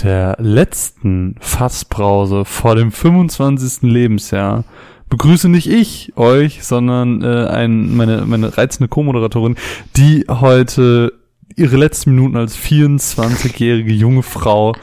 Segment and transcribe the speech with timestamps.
[0.00, 3.82] mit der letzten Fassbrause vor dem 25.
[3.82, 4.64] Lebensjahr
[5.10, 9.56] begrüße nicht ich euch, sondern äh, ein, meine, meine reizende Co-Moderatorin,
[9.96, 11.12] die heute
[11.54, 14.74] ihre letzten Minuten als 24-jährige junge Frau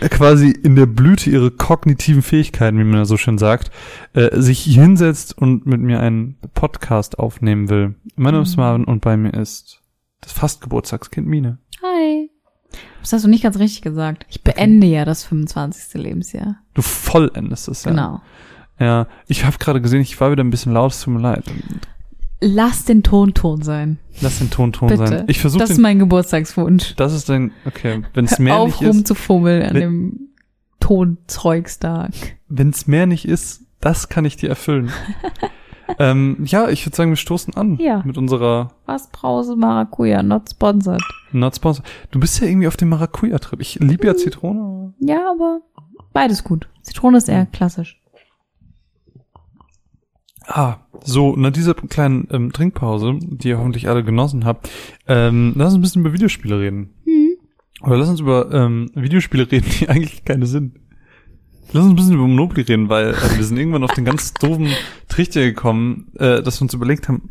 [0.00, 3.70] äh, quasi in der Blüte ihrer kognitiven Fähigkeiten, wie man ja so schön sagt,
[4.14, 7.94] äh, sich hinsetzt und mit mir einen Podcast aufnehmen will.
[8.16, 8.62] Mein Name ist Mhm.
[8.62, 9.82] Marvin und bei mir ist
[10.20, 11.58] das fast Geburtstagskind Mine.
[13.02, 14.26] Das hast du nicht ganz richtig gesagt.
[14.28, 15.94] Ich beende ja das 25.
[16.02, 16.56] Lebensjahr.
[16.74, 17.90] Du vollendest es, ja.
[17.90, 18.20] Genau.
[18.80, 21.44] Ja, ich habe gerade gesehen, ich war wieder ein bisschen laut, es tut mir leid.
[22.40, 23.98] Lass den Ton Ton sein.
[24.20, 25.06] Lass den Ton Ton Bitte.
[25.08, 25.24] sein.
[25.26, 25.82] Ich versuche Das ist den.
[25.82, 26.94] mein Geburtstagswunsch.
[26.96, 27.50] Das ist dein.
[27.64, 30.20] Okay, wenn es mehr Auf nicht ist, rumzufummeln an Wenn- dem
[30.78, 32.12] Tonzeugstag.
[32.48, 34.90] wenn es mehr nicht ist, das kann ich dir erfüllen.
[35.98, 38.02] ähm, ja, ich würde sagen, wir stoßen an Ja.
[38.04, 41.02] mit unserer Was Brause Maracuja, not sponsored.
[41.32, 41.84] Not Sponsor.
[42.10, 43.60] Du bist ja irgendwie auf dem Maracuja-Trip.
[43.60, 44.08] Ich liebe Mhm.
[44.08, 44.94] ja Zitrone.
[45.00, 45.60] Ja, aber
[46.12, 46.68] beides gut.
[46.82, 48.00] Zitrone ist eher klassisch.
[50.46, 54.70] Ah, so, nach dieser kleinen ähm, Trinkpause, die ihr hoffentlich alle genossen habt,
[55.06, 56.94] ähm, lass uns ein bisschen über Videospiele reden.
[57.04, 57.36] Hm.
[57.82, 60.76] Oder lass uns über ähm, Videospiele reden, die eigentlich keine sind.
[61.72, 64.32] Lass uns ein bisschen über Monopoly reden, weil äh, wir sind irgendwann auf den ganz
[64.34, 64.68] doofen
[65.08, 67.30] Trichter gekommen, äh, dass wir uns überlegt haben.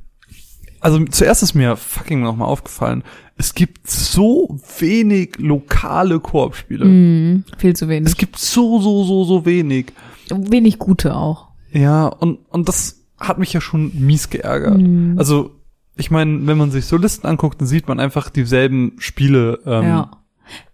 [0.79, 3.03] Also zuerst ist mir fucking nochmal aufgefallen,
[3.35, 6.85] es gibt so wenig lokale Koop-Spiele.
[6.85, 8.09] Hm, viel zu wenig.
[8.09, 9.93] Es gibt so, so, so, so wenig.
[10.29, 11.49] wenig gute auch.
[11.71, 14.77] Ja, und, und das hat mich ja schon mies geärgert.
[14.77, 15.15] Mhm.
[15.17, 15.51] Also,
[15.95, 19.59] ich meine, wenn man sich so Listen anguckt, dann sieht man einfach dieselben Spiele.
[19.65, 20.11] Ähm, ja.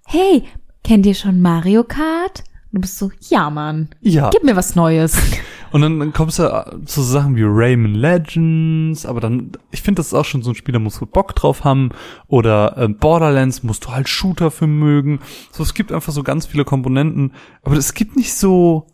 [0.06, 0.44] Hey,
[0.84, 2.44] kennt ihr schon Mario Kart?
[2.74, 3.90] Du bist so, ja, Mann.
[4.02, 4.32] ja.
[4.32, 5.16] Gib mir was Neues.
[5.72, 10.00] Und dann, dann kommst du äh, zu Sachen wie Rayman Legends, aber dann, ich finde,
[10.00, 11.92] das ist auch schon so ein Spiel, da musst du Bock drauf haben.
[12.28, 15.20] Oder äh, Borderlands musst du halt Shooter für mögen.
[15.52, 18.88] So, es gibt einfach so ganz viele Komponenten, aber es gibt nicht so,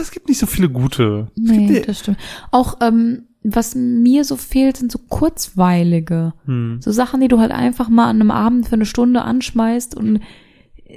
[0.00, 1.28] es gibt nicht so viele gute.
[1.36, 2.18] Nee, das stimmt.
[2.50, 6.32] Auch, ähm, was mir so fehlt, sind so kurzweilige.
[6.46, 6.78] hm.
[6.80, 10.20] So Sachen, die du halt einfach mal an einem Abend für eine Stunde anschmeißt und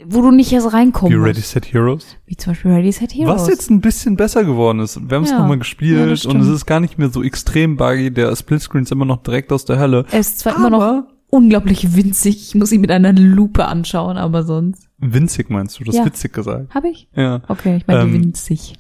[0.08, 1.12] wo du nicht erst reinkommst.
[1.16, 2.18] Wie Ready Set Heroes.
[2.26, 3.42] Wie zum Beispiel Ready Set Heroes.
[3.42, 5.00] Was jetzt ein bisschen besser geworden ist.
[5.10, 5.38] Wir haben es Ja.
[5.40, 8.12] nochmal Ja, gespielt das und es ist gar nicht mehr so extrem buggy.
[8.12, 10.06] Der Splitscreen ist immer noch direkt aus der Hölle.
[10.12, 14.18] Er ist zwar immer noch Aber unglaublich winzig, ich muss ihn mit einer Lupe anschauen,
[14.18, 14.88] aber sonst.
[14.98, 16.06] winzig meinst du, das Ja.
[16.06, 16.74] witzig gesagt.
[16.76, 17.08] Hab ich?
[17.16, 17.42] Ja.
[17.48, 18.74] Okay, ich meine Ähm, winzig.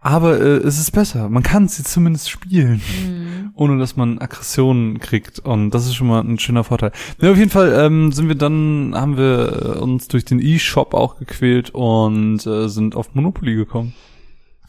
[0.00, 1.28] Aber äh, es ist besser.
[1.28, 3.50] Man kann sie zumindest spielen, Mhm.
[3.54, 5.40] ohne dass man Aggressionen kriegt.
[5.40, 6.92] Und das ist schon mal ein schöner Vorteil.
[7.20, 10.94] Ja, auf jeden Fall ähm, sind wir dann, haben wir äh, uns durch den E-Shop
[10.94, 13.94] auch gequält und äh, sind auf Monopoly gekommen.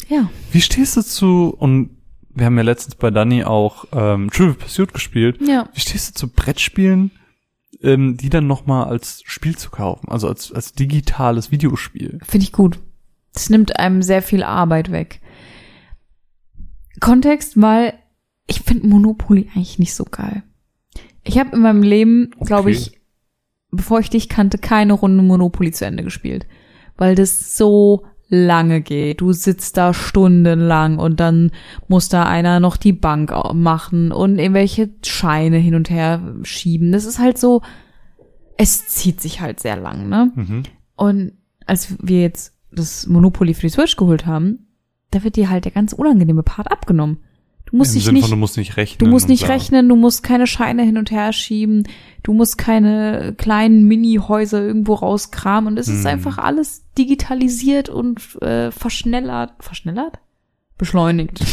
[0.08, 0.30] Ja.
[0.52, 1.92] Wie stehst du zu, und
[2.34, 5.70] wir haben ja letztens bei Dani auch ähm, Trivial Pursuit gespielt, Ja.
[5.74, 7.12] Wie stehst du zu Brettspielen,
[7.84, 12.18] ähm, die dann nochmal als Spiel zu kaufen, also als, als digitales Videospiel?
[12.26, 12.80] Finde ich gut.
[13.34, 15.22] Das nimmt einem sehr viel Arbeit weg.
[17.00, 17.94] Kontext, weil
[18.48, 20.44] ich finde Monopoly eigentlich nicht so geil.
[21.24, 22.78] Ich habe in meinem Leben, glaube Okay.
[22.78, 23.00] ich,
[23.72, 26.48] bevor ich dich kannte, keine Runde Monopoly zu Ende gespielt.
[26.98, 29.22] Weil das so lange geht.
[29.22, 31.52] Du sitzt da stundenlang und dann
[31.88, 36.92] muss da einer noch die Bank machen und irgendwelche Scheine hin und her schieben.
[36.92, 37.62] Das ist halt so,
[38.58, 40.32] es zieht sich halt sehr lang, ne?
[40.36, 40.64] Mhm.
[40.96, 41.32] Und
[41.66, 44.68] als wir jetzt das Monopoly für die Switch geholt haben,
[45.12, 47.20] da wird dir halt der ganz unangenehme Part abgenommen.
[47.66, 48.98] Du musst Im dich nicht, von, du musst nicht rechnen.
[49.00, 49.54] du musst nicht bla.
[49.54, 51.88] rechnen, du musst keine Scheine hin und her schieben,
[52.24, 56.08] du musst keine kleinen Mini-Häuser irgendwo rauskramen und es ist Hm.
[56.08, 59.54] einfach alles digitalisiert und äh, verschnellert.
[59.60, 60.20] Verschnellert?
[60.80, 61.40] Beschleunigt.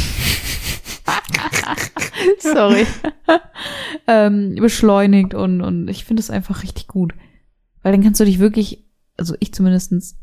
[2.41, 2.87] Sorry.
[4.06, 7.12] ähm, beschleunigt und, und ich finde es einfach richtig gut.
[7.82, 8.84] Weil dann kannst du dich wirklich,
[9.16, 10.16] also ich zumindestens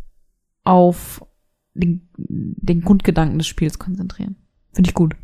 [0.63, 1.25] auf
[1.74, 4.36] den, den Grundgedanken des Spiels konzentrieren.
[4.71, 5.15] Finde ich gut.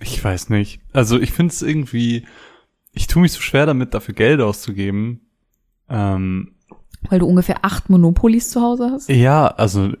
[0.00, 0.80] Ich weiß nicht.
[0.92, 2.26] Also ich finde es irgendwie,
[2.92, 5.20] ich tue mich so schwer damit, dafür Geld auszugeben.
[5.88, 6.54] Ähm,
[7.08, 9.08] Weil du ungefähr acht Monopolies zu Hause hast?
[9.08, 9.92] ja, also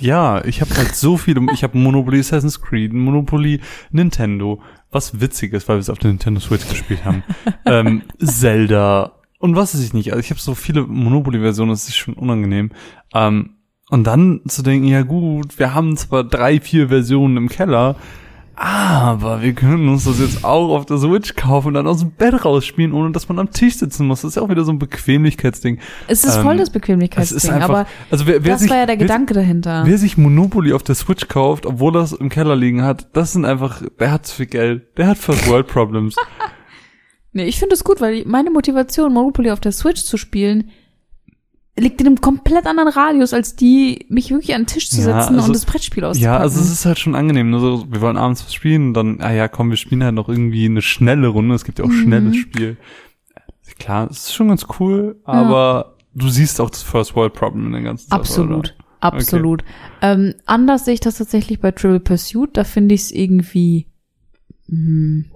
[0.00, 1.40] ja, ich habe halt so viele.
[1.52, 3.60] Ich habe Monopoly Assassin's Creed, Monopoly
[3.90, 4.60] Nintendo,
[4.90, 7.22] was witzig ist, weil wir es auf der Nintendo Switch gespielt haben.
[7.64, 10.10] ähm, Zelda und was weiß ich nicht.
[10.12, 12.70] Also ich habe so viele Monopoly-Versionen, das ist schon unangenehm.
[13.14, 13.50] Ähm,
[13.90, 17.96] und dann zu denken, ja gut, wir haben zwar drei, vier Versionen im Keller,
[18.54, 22.10] aber wir können uns das jetzt auch auf der Switch kaufen und dann aus dem
[22.10, 24.22] Bett rausspielen, ohne dass man am Tisch sitzen muss.
[24.22, 25.78] Das ist ja auch wieder so ein Bequemlichkeitsding.
[26.08, 28.70] Es ist Ähm, voll das Es Bequemlichkeitsding, ist einfach, aber also wer, wer das sich,
[28.70, 29.84] war ja der wer, Gedanke dahinter.
[29.86, 33.44] Wer sich Monopoly auf der Switch kauft, obwohl es im Keller liegen hat, das sind
[33.44, 34.98] einfach, der hat zu viel Geld.
[34.98, 36.16] Der hat First World Problems.
[37.32, 40.70] Nee, ich finde es gut, weil meine Motivation, Monopoly auf der Switch zu spielen,
[41.78, 45.02] liegt in einem komplett anderen Radius, als die, mich wirklich an den Tisch zu Ja,
[45.04, 46.34] setzen also- und das Brettspiel auszupacken.
[46.34, 47.50] Ja, also es ist halt schon angenehm.
[47.50, 50.14] Nur so, wir wollen abends was spielen und dann, ah ja, komm, wir spielen halt
[50.14, 51.54] noch irgendwie eine schnelle Runde.
[51.54, 52.02] Es gibt ja auch Mhm.
[52.02, 52.76] schnelles Spiel.
[53.78, 57.72] Klar, es ist schon ganz cool, aber du siehst auch das First World Problem in
[57.72, 58.58] der ganzen Sache, Absolut.
[58.58, 58.70] Oder?
[59.00, 59.62] Absolut.
[60.02, 62.56] Ähm, anders sehe ich das tatsächlich bei Trivial Pursuit.
[62.56, 63.86] Da finde ich es irgendwie
[64.66, 65.26] mh,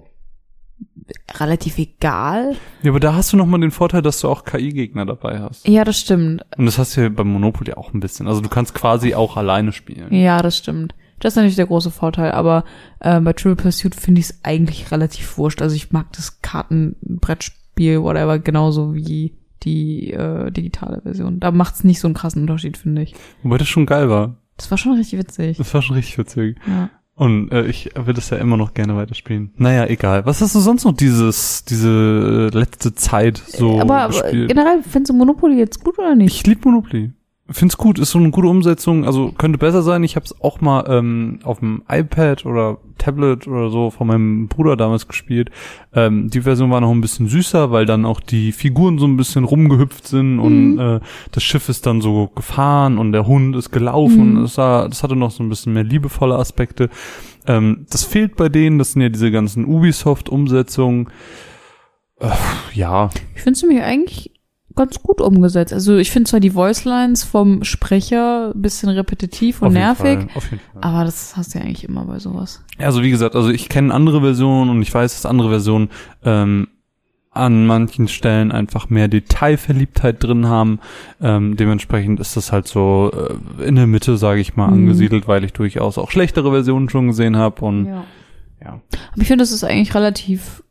[1.35, 2.55] relativ egal.
[2.81, 5.67] Ja, aber da hast du nochmal den Vorteil, dass du auch KI-Gegner dabei hast.
[5.67, 6.43] Ja, das stimmt.
[6.57, 8.27] Und das hast du ja beim Monopoly auch ein bisschen.
[8.27, 10.13] Also du kannst quasi auch alleine spielen.
[10.13, 10.95] Ja, das stimmt.
[11.19, 12.65] Das ist natürlich der große Vorteil, aber
[12.99, 15.61] äh, bei Trivial Pursuit finde ich es eigentlich relativ wurscht.
[15.61, 19.33] Also ich mag das Kartenbrettspiel, whatever, genauso wie
[19.63, 21.39] die äh, digitale Version.
[21.39, 23.15] Da macht es nicht so einen krassen Unterschied, finde ich.
[23.41, 24.35] Wobei das schon geil war.
[24.57, 25.57] Das war schon richtig witzig.
[25.57, 26.57] Das war schon richtig witzig.
[26.67, 26.89] Ja.
[27.23, 29.53] Und äh, ich will das ja immer noch gerne weiterspielen.
[29.55, 30.25] Naja, egal.
[30.25, 34.49] Was hast du sonst noch dieses, diese äh, letzte Zeit so aber, aber gespielt?
[34.49, 36.35] generell, findest du Monopoly jetzt gut oder nicht?
[36.35, 37.13] Ich liebe Monopoly.
[37.53, 40.03] Find's gut, ist so eine gute Umsetzung, also könnte besser sein.
[40.03, 44.47] Ich habe es auch mal ähm, auf dem iPad oder Tablet oder so von meinem
[44.47, 45.49] Bruder damals gespielt.
[45.93, 49.17] Ähm, die Version war noch ein bisschen süßer, weil dann auch die Figuren so ein
[49.17, 50.99] bisschen rumgehüpft sind und äh,
[51.31, 54.35] das Schiff ist dann so gefahren und der Hund ist gelaufen.
[54.35, 54.41] Mhm.
[54.41, 56.89] Das, war, das hatte noch so ein bisschen mehr liebevolle Aspekte.
[57.47, 61.07] Ähm, das fehlt bei denen, das sind ja diese ganzen Ubisoft-Umsetzungen.
[62.19, 62.29] Äh,
[62.73, 64.32] ja, Ich finde es nämlich eigentlich
[64.75, 65.73] ganz gut umgesetzt.
[65.73, 70.59] Also ich finde zwar die Voicelines vom Sprecher ein bisschen repetitiv und nervig, Fall.
[70.81, 72.63] aber das hast du ja eigentlich immer bei sowas.
[72.79, 75.89] Ja, Also wie gesagt, also ich kenne andere Versionen und ich weiß, dass andere Versionen
[76.23, 76.67] ähm,
[77.31, 80.79] an manchen Stellen einfach mehr Detailverliebtheit drin haben.
[81.19, 83.11] Ähm, dementsprechend ist das halt so
[83.59, 84.73] äh, in der Mitte, sage ich mal, Mhm.
[84.73, 88.03] angesiedelt, weil ich durchaus auch schlechtere Versionen schon gesehen habe und Ja.
[88.61, 88.69] ja.
[89.13, 90.63] Aber ich finde, das ist eigentlich relativ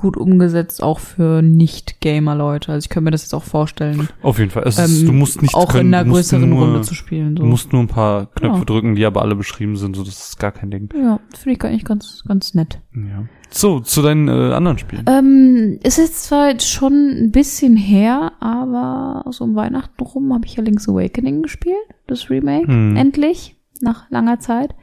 [0.00, 2.72] gut umgesetzt, auch für Nicht-Gamer-Leute.
[2.72, 4.64] Also ich könnte mir das jetzt auch vorstellen, Auf jeden Fall.
[4.66, 7.36] Es ist, ähm, du musst nichts auch können, in einer größeren nur, Runde zu spielen.
[7.36, 7.42] So.
[7.42, 8.64] Du musst nur ein paar Knöpfe Ja.
[8.64, 10.88] drücken, die aber alle beschrieben sind, so das ist gar kein Ding.
[10.94, 12.80] ja, finde ich eigentlich ganz, ganz nett.
[12.94, 13.24] Ja.
[13.50, 15.04] So, zu deinen äh, anderen Spielen.
[15.08, 20.46] Ähm, ist jetzt zwar jetzt schon ein bisschen her, aber so um Weihnachten rum habe
[20.46, 21.76] ich ja Link's Awakening gespielt,
[22.06, 22.96] das Remake, Hm.
[22.96, 24.74] endlich, nach langer Zeit.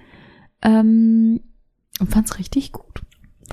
[0.62, 1.40] Ähm,
[2.00, 3.02] und fand's richtig gut.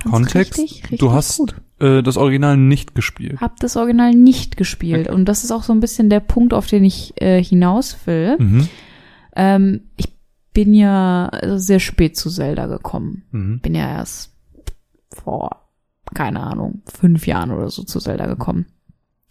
[0.01, 1.55] Fand's Kontext, Richtig, richtig du hast gut.
[1.79, 3.39] äh, das Original nicht gespielt.
[3.41, 5.15] Hab das Original nicht gespielt Okay.
[5.15, 8.35] und das ist auch so ein bisschen der Punkt, auf den ich äh, hinaus will.
[8.39, 8.67] Mhm.
[9.35, 10.13] Ähm, ich
[10.53, 13.23] bin ja sehr spät zu Zelda gekommen.
[13.31, 13.59] Mhm.
[13.59, 14.33] bin ja erst
[15.13, 15.69] vor,
[16.13, 18.65] keine Ahnung, fünf Jahren oder so zu Zelda gekommen.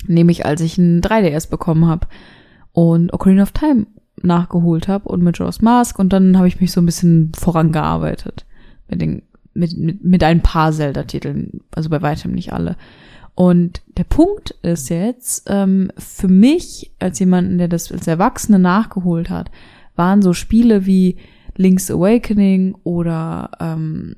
[0.07, 2.07] Nämlich als ich ein 3DS bekommen habe
[2.73, 3.87] und Ocarina of Time
[4.23, 8.45] nachgeholt habe und mit Majora's Mask und dann habe ich mich so ein bisschen vorangearbeitet
[8.89, 9.23] mit den
[9.55, 12.77] mit, mit, mit ein paar Zelda-Titeln, also bei weitem nicht alle.
[13.35, 19.31] Und der Punkt ist jetzt, ähm, für mich, als jemanden, der das als Erwachsene nachgeholt
[19.31, 19.51] hat,
[19.97, 21.17] waren so Spiele wie
[21.57, 24.15] Link's Awakening oder ähm,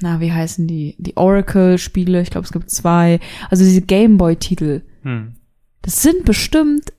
[0.00, 0.96] na, wie heißen die?
[0.98, 3.20] Die Oracle-Spiele, ich glaube, es gibt zwei.
[3.50, 4.82] Also diese Gameboy-Titel.
[5.02, 5.36] Hm.
[5.82, 6.92] Das sind bestimmt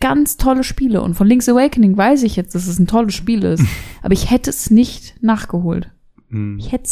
[0.00, 1.02] ganz tolle Spiele.
[1.02, 3.64] Und von Link's Awakening weiß ich jetzt, dass es ein tolles Spiel ist.
[4.02, 5.90] Aber ich hätte es nicht nachgeholt.
[6.30, 6.58] Hm.
[6.58, 6.88] Ich hätte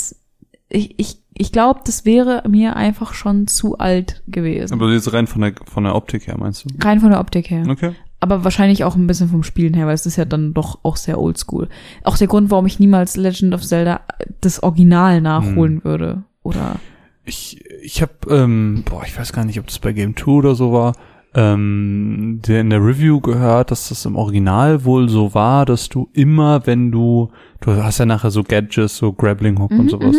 [0.71, 4.75] ich, ich, ich glaube, das wäre mir einfach schon zu alt gewesen.
[4.75, 6.69] Aber jetzt rein von der, von der Optik her, meinst du?
[6.87, 7.65] Rein von der Optik her.
[7.69, 7.93] Okay.
[8.21, 10.97] Aber wahrscheinlich auch ein bisschen vom Spielen her, weil es ist ja dann doch auch
[10.97, 11.69] sehr oldschool.
[12.05, 14.01] Auch der Grund, warum ich niemals Legend of Zelda
[14.41, 15.85] das Original nachholen Hm.
[15.85, 16.23] würde.
[16.43, 16.77] Oder
[17.25, 20.55] Ich, ich habe, ähm, boah, ich weiß gar nicht, ob das bei Game 2 oder
[20.55, 20.95] so war,
[21.35, 26.09] ähm, der in der Review gehört, dass das im Original wohl so war, dass du
[26.13, 27.31] immer, wenn du,
[27.61, 30.17] du hast ja nachher so Gadgets, so Grappling Hook und Mhm, sowas,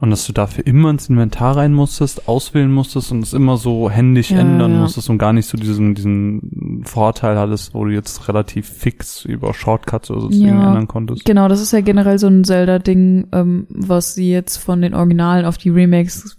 [0.00, 3.90] und dass du dafür immer ins Inventar rein musstest, auswählen musstest und es immer so
[3.90, 4.80] händisch Ja, ändern ja.
[4.82, 9.54] musstest und gar nicht so diesen, diesen Vorteil hattest, wo du jetzt relativ fix über
[9.54, 10.66] Shortcuts oder so Ja.
[10.68, 11.24] Ändern konntest.
[11.24, 15.44] Genau, das ist ja generell so ein Zelda-Ding, ähm, was sie jetzt von den Originalen
[15.44, 16.36] auf die Remakes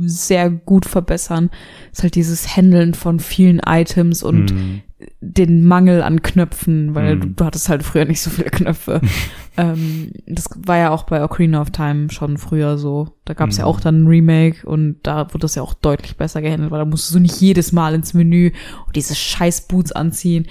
[0.00, 1.50] sehr gut verbessern.
[1.92, 4.80] Ist halt dieses Handeln von vielen Items und Hm.
[5.20, 7.20] den Mangel an Knöpfen, weil Mhm.
[7.20, 9.00] du, du hattest halt früher nicht so viele Knöpfe.
[9.56, 13.16] ähm, das war ja auch bei Ocarina of Time schon früher so.
[13.24, 13.68] Da gab es ja Mhm.
[13.70, 16.84] auch dann ein Remake und da wurde das ja auch deutlich besser gehandelt, weil da
[16.84, 18.50] musstest du nicht jedes Mal ins Menü
[18.86, 20.46] und diese scheiß Boots anziehen,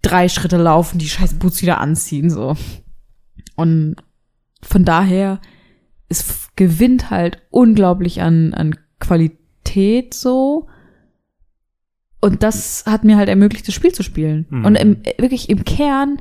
[0.00, 2.56] drei Schritte laufen, die scheiß Boots wieder anziehen, so.
[3.56, 3.96] Und
[4.62, 5.40] von daher,
[6.08, 10.66] f- gewinnt halt unglaublich an, an Qualität so.
[12.20, 14.46] Und das hat mir halt ermöglicht, das Spiel zu spielen.
[14.50, 14.64] Mhm.
[14.64, 16.18] Und im, wirklich im Kern,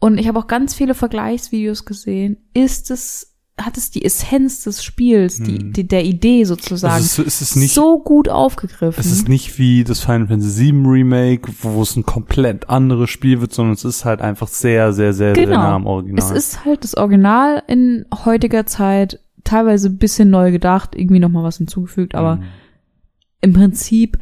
[0.00, 4.84] und ich habe auch ganz viele Vergleichsvideos gesehen, ist es hat es die Essenz des
[4.84, 5.72] Spiels, die, Hm.
[5.72, 9.00] die der Idee sozusagen Es ist, es ist nicht, so gut aufgegriffen.
[9.00, 13.40] es ist nicht wie das Final Fantasy VII Remake, wo es ein komplett anderes Spiel
[13.40, 15.56] wird, sondern es ist halt einfach sehr, sehr, sehr, sehr Genau.
[15.56, 16.24] nah am Original.
[16.24, 21.44] Es ist halt das Original in heutiger Zeit, teilweise ein bisschen neu gedacht, irgendwie nochmal
[21.44, 22.42] was hinzugefügt, aber Mhm.
[23.40, 24.18] im Prinzip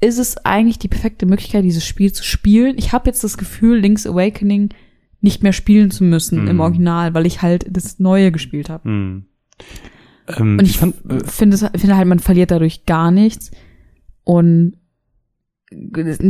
[0.00, 2.74] ist es eigentlich die perfekte Möglichkeit, dieses Spiel zu spielen.
[2.76, 4.70] Ich habe jetzt das Gefühl, Link's Awakening
[5.20, 6.48] nicht mehr spielen zu müssen Mhm.
[6.48, 8.88] im Original, weil ich halt das Neue gespielt habe.
[8.88, 9.24] Mhm.
[10.28, 13.50] Ähm, Und ich fand, äh, finde, finde halt, man verliert dadurch gar nichts.
[14.24, 14.74] Und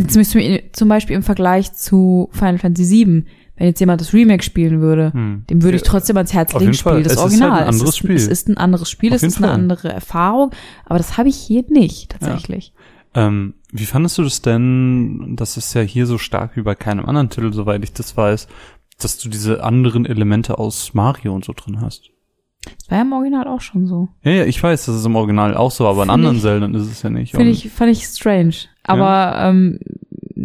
[0.07, 3.25] zum Beispiel im Vergleich zu Final Fantasy VII,
[3.57, 5.45] wenn jetzt jemand das Remake spielen würde, hm.
[5.49, 7.53] dem würde ich Ja, trotzdem ans Herz legen, spiel das Es ist halt Original.
[7.63, 8.15] ein anderes es, ist, Spiel.
[8.17, 9.55] es ist ein anderes Spiel, Auf es ist eine Fall.
[9.55, 10.51] andere Erfahrung,
[10.87, 12.73] aber das habe ich hier nicht, tatsächlich.
[13.15, 17.07] Ähm, wie fandest du das denn, das ist ja hier so stark wie bei keinem
[17.07, 18.49] anderen Titel, soweit ich das weiß,
[18.99, 22.11] dass du diese anderen Elemente aus Mario und so drin hast?
[22.79, 24.09] Das war ja im Original auch schon so.
[24.23, 26.43] Ja, ja, ich weiß, das ist im Original auch so, aber in Find anderen ich-
[26.43, 27.33] Zelda ist es ja nicht.
[27.33, 28.55] Finde ich, fand ich strange.
[28.85, 29.79] Aber ähm,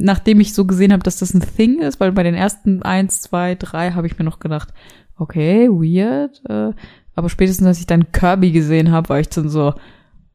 [0.04, 3.22] nachdem ich so gesehen habe, dass das ein Thing ist, weil bei den ersten eins,
[3.22, 4.74] zwei, drei habe ich mir noch gedacht,
[5.18, 6.42] okay, weird.
[6.50, 6.74] Äh,
[7.16, 9.74] aber spätestens als ich dann Kirby gesehen habe, war ich dann so,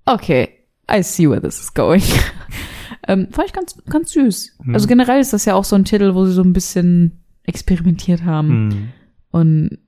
[0.04, 0.48] okay,
[0.90, 2.02] I see where this is going.
[3.08, 4.58] ähm, fand ich ganz, ganz süß.
[4.62, 4.74] Mhm.
[4.74, 8.24] Also generell ist das ja auch so ein Titel, wo sie so ein bisschen experimentiert
[8.24, 8.88] haben Hm.
[9.30, 9.78] und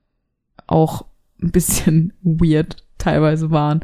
[0.66, 1.06] auch
[1.42, 3.80] ein bisschen weird teilweise waren.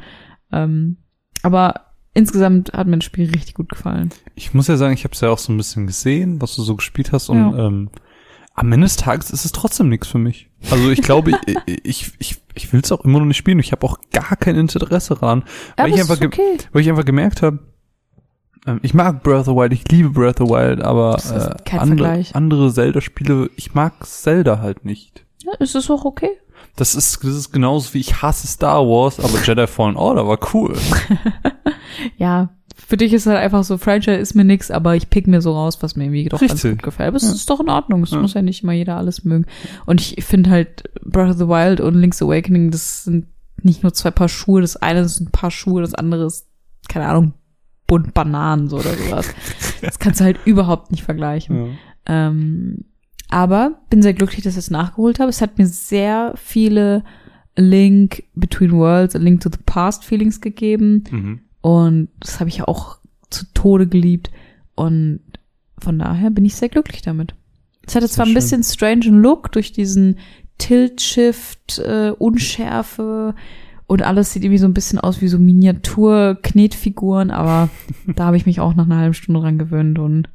[0.51, 0.97] Ähm,
[1.43, 4.11] aber insgesamt hat mir das Spiel richtig gut gefallen.
[4.35, 6.63] Ich muss ja sagen, ich habe es ja auch so ein bisschen gesehen, was du
[6.63, 7.67] so gespielt hast und Ja.
[7.67, 7.91] ähm,
[8.55, 10.51] am Ende des Tages ist es trotzdem nichts für mich.
[10.71, 13.59] Also ich glaube, ich, ich, ich, ich will es auch immer noch nicht spielen.
[13.59, 15.45] Ich habe auch gar kein Interesse daran,
[15.77, 16.59] weil ich es einfach okay.
[16.73, 17.61] weil ich einfach gemerkt habe,
[18.67, 21.77] ähm, ich mag Breath of the Wild, ich liebe Breath of the Wild, aber äh,
[21.79, 25.25] andere, andere Zelda-Spiele, ich mag Zelda halt nicht.
[25.45, 26.31] Ja, es ist auch okay.
[26.77, 30.39] Das ist, das ist genauso wie ich hasse Star Wars, aber Jedi Fallen Order war
[30.55, 30.77] cool.
[32.17, 35.43] Ja, für dich ist halt einfach so, Franchise ist mir nix, aber ich pick mir
[35.43, 36.73] so raus, was mir irgendwie doch ganz Richtig.
[36.73, 37.09] gut gefällt.
[37.09, 37.33] Aber es Ja.
[37.33, 38.03] ist doch in Ordnung.
[38.03, 38.19] Es Ja.
[38.21, 39.47] muss ja nicht immer jeder alles mögen.
[39.87, 43.27] Und ich finde halt Breath of the Wild und Link's Awakening, das sind
[43.63, 44.63] nicht nur zwei Paar Schuhe.
[44.63, 46.47] Das eine ist ein Paar Schuhe, das andere ist,
[46.89, 47.35] keine Ahnung,
[47.87, 49.29] bunt Bananen so oder sowas.
[49.83, 51.57] Das kannst du halt überhaupt nicht vergleichen.
[51.57, 52.29] Ja.
[52.29, 52.85] Ähm,
[53.33, 55.31] aber bin sehr glücklich, dass ich es nachgeholt habe.
[55.31, 57.03] Es hat mir sehr viele
[57.57, 61.05] Link Between Worlds, Link to the Past Feelings gegeben.
[61.11, 61.41] Mhm.
[61.61, 62.99] Und das habe ich ja auch
[63.31, 64.31] zu Tode geliebt.
[64.75, 65.21] Und
[65.79, 67.35] von daher bin ich sehr glücklich damit.
[67.87, 70.19] Es hatte zwar ein bisschen strangen Look durch diesen
[70.59, 73.35] Tilt-Shift, äh, Unschärfe
[73.87, 77.69] und alles sieht irgendwie so ein bisschen aus wie so Miniatur-Knetfiguren, aber
[78.15, 80.29] da habe ich mich auch nach einer halben Stunde dran gewöhnt und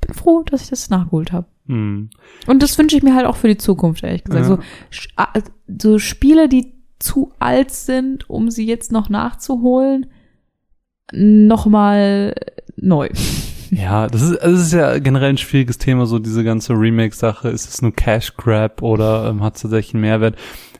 [0.00, 1.46] bin froh, dass ich das nachgeholt habe.
[1.66, 2.10] Mhm.
[2.46, 4.46] Und das wünsche ich mir halt auch für die Zukunft, ehrlich gesagt.
[4.48, 4.56] Ja.
[4.56, 10.06] So, so Spiele, die zu alt sind, um sie jetzt noch nachzuholen,
[11.12, 12.34] nochmal
[12.76, 13.08] neu.
[13.70, 17.48] Ja, das ist, das ist ja generell ein schwieriges Thema, so diese ganze Remake-Sache.
[17.48, 20.36] Ist es nur Cash Grab oder ähm, hat es tatsächlich einen Mehrwert?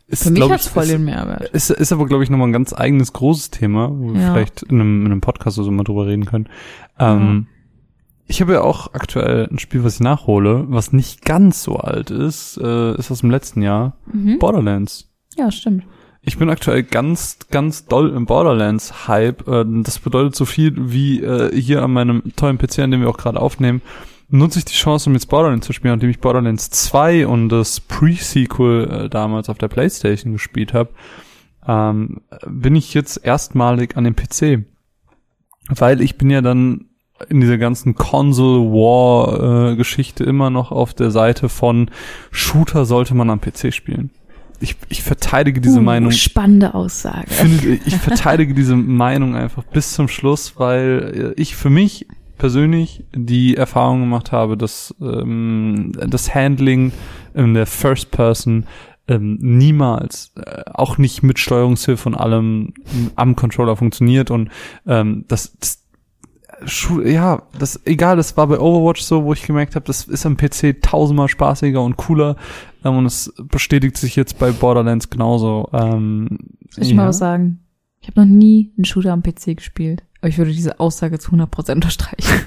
[0.07, 1.49] Ist, Für mich ich, voll ist, den Mehrwert.
[1.49, 4.33] ist, ist aber, glaube ich, nochmal ein ganz eigenes großes Thema, wo wir Ja.
[4.33, 6.49] vielleicht in einem, in einem Podcast oder so mal drüber reden können.
[7.01, 7.49] Ähm,
[8.27, 12.11] Ich habe ja auch aktuell ein Spiel, was ich nachhole, was nicht ganz so alt
[12.11, 14.39] ist, äh, ist aus dem letzten Jahr, Mhm.
[14.39, 15.11] Borderlands.
[15.37, 15.85] Ja, stimmt.
[16.23, 19.47] Ich bin aktuell ganz, ganz doll im Borderlands-Hype.
[19.47, 23.11] Äh, Das bedeutet so viel wie äh, hier an meinem tollen PC, an dem wir
[23.11, 23.83] auch gerade aufnehmen,
[24.31, 27.79] nutze ich die Chance, um jetzt Borderlands zu spielen, indem ich Borderlands 2 und das
[27.81, 30.91] Pre-Sequel äh, damals auf der Playstation gespielt habe,
[31.69, 34.65] ähm, bin ich jetzt erstmalig an dem PC.
[35.69, 36.87] Weil ich bin ja dann
[37.29, 41.91] in dieser ganzen Console-War-Geschichte immer noch auf der Seite von
[42.31, 44.11] Shooter sollte man am PC spielen.
[44.61, 47.27] Ich, ich verteidige diese Uh, Meinung Spannende Aussage.
[47.29, 52.07] finde, ich verteidige diese Meinung einfach bis zum Schluss, weil äh, ich für mich
[52.39, 56.93] persönlich die Erfahrung gemacht habe, dass ähm, das Handling
[57.35, 58.67] in der First Person
[59.07, 62.73] ähm, niemals, äh, auch nicht mit Steuerungshilfe und allem
[63.17, 64.51] am Controller funktioniert und
[64.87, 65.84] ähm, das, das
[67.05, 70.37] ja, das egal, das war bei Overwatch so, wo ich gemerkt habe, das ist am
[70.37, 72.37] PC tausendmal spaßiger und cooler
[72.85, 75.69] ähm, und es bestätigt sich jetzt bei Borderlands genauso.
[75.73, 76.39] Ähm,
[76.71, 77.61] Soll ich mal was sagen?
[78.01, 80.03] Ich habe noch nie einen Shooter am PC gespielt.
[80.21, 82.41] Aber ich würde diese Aussage zu 100% unterstreichen.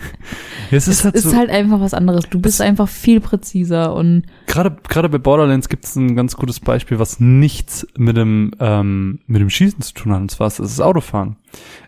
[0.72, 2.28] Ja, es Es ist halt ist so, halt einfach was anderes.
[2.30, 6.60] Du bist einfach viel präziser und gerade gerade bei Borderlands gibt es ein ganz gutes
[6.60, 10.22] Beispiel, was nichts mit dem ähm, mit dem Schießen zu tun hat.
[10.22, 11.38] Und zwar ist es das Autofahren.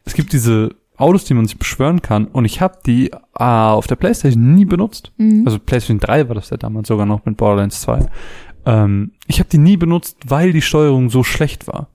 [0.06, 3.88] Es gibt diese Autos, die man sich beschwören kann, und ich habe die äh, auf
[3.88, 5.12] der PlayStation nie benutzt.
[5.18, 5.44] Mhm.
[5.46, 8.08] Also PlayStation 3 war das ja damals sogar noch mit Borderlands 2.
[8.66, 11.90] Ähm, ich habe die nie benutzt, weil die Steuerung so schlecht war.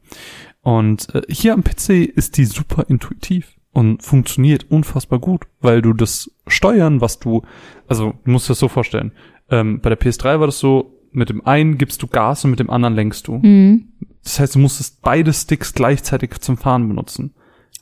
[0.63, 5.93] Und äh, hier am PC ist die super intuitiv und funktioniert unfassbar gut, weil du
[5.93, 7.43] das Steuern, was du,
[7.87, 9.13] also du musst dir das so vorstellen,
[9.51, 12.61] ähm, bei der PS3 war das so, mit dem einen gibst du Gas und mit
[12.61, 13.39] dem anderen lenkst du.
[13.39, 13.89] Mhm.
[14.23, 17.35] Das heißt, du musstest beide Sticks gleichzeitig zum Fahren benutzen.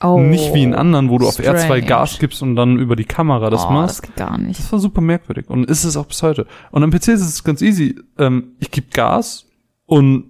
[0.02, 1.82] Oh, Nicht wie in anderen, wo du auf R2 strange.
[1.82, 3.98] Gas gibst und dann über die Kamera das oh, machst.
[3.98, 4.58] Das geht gar nicht.
[4.58, 6.46] Das war super merkwürdig und ist es auch bis heute.
[6.70, 7.96] Und am PC ist es ganz easy.
[8.18, 9.46] Ähm, ich gebe Gas
[9.86, 10.24] und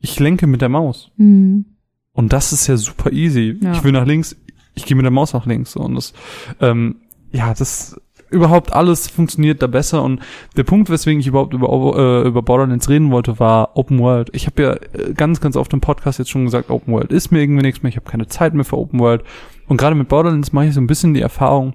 [0.00, 1.10] ich lenke mit der Maus.
[1.16, 1.66] Mhm.
[2.12, 3.58] Und das ist ja super easy.
[3.60, 3.72] Ja.
[3.72, 4.36] Ich will nach links,
[4.74, 5.76] ich gehe mit der Maus nach links.
[5.76, 6.12] Und das,
[6.60, 6.96] ähm,
[7.30, 10.02] ja, das überhaupt alles funktioniert da besser.
[10.02, 10.20] Und
[10.56, 14.30] der Punkt, weswegen ich überhaupt über, äh, über Borderlands reden wollte, war Open World.
[14.32, 17.30] Ich habe ja äh, ganz, ganz oft im Podcast jetzt schon gesagt, Open World ist
[17.30, 17.90] mir irgendwie nichts mehr.
[17.90, 19.22] Ich habe keine Zeit mehr für Open World.
[19.68, 21.74] Und gerade mit Borderlands mache ich so ein bisschen die Erfahrung,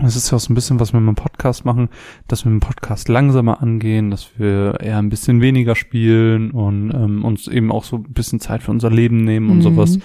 [0.00, 1.88] das ist ja auch so ein bisschen, was wir mit dem Podcast machen,
[2.28, 6.92] dass wir mit dem Podcast langsamer angehen, dass wir eher ein bisschen weniger spielen und
[6.92, 9.62] ähm, uns eben auch so ein bisschen Zeit für unser Leben nehmen und Mhm.
[9.62, 9.98] sowas.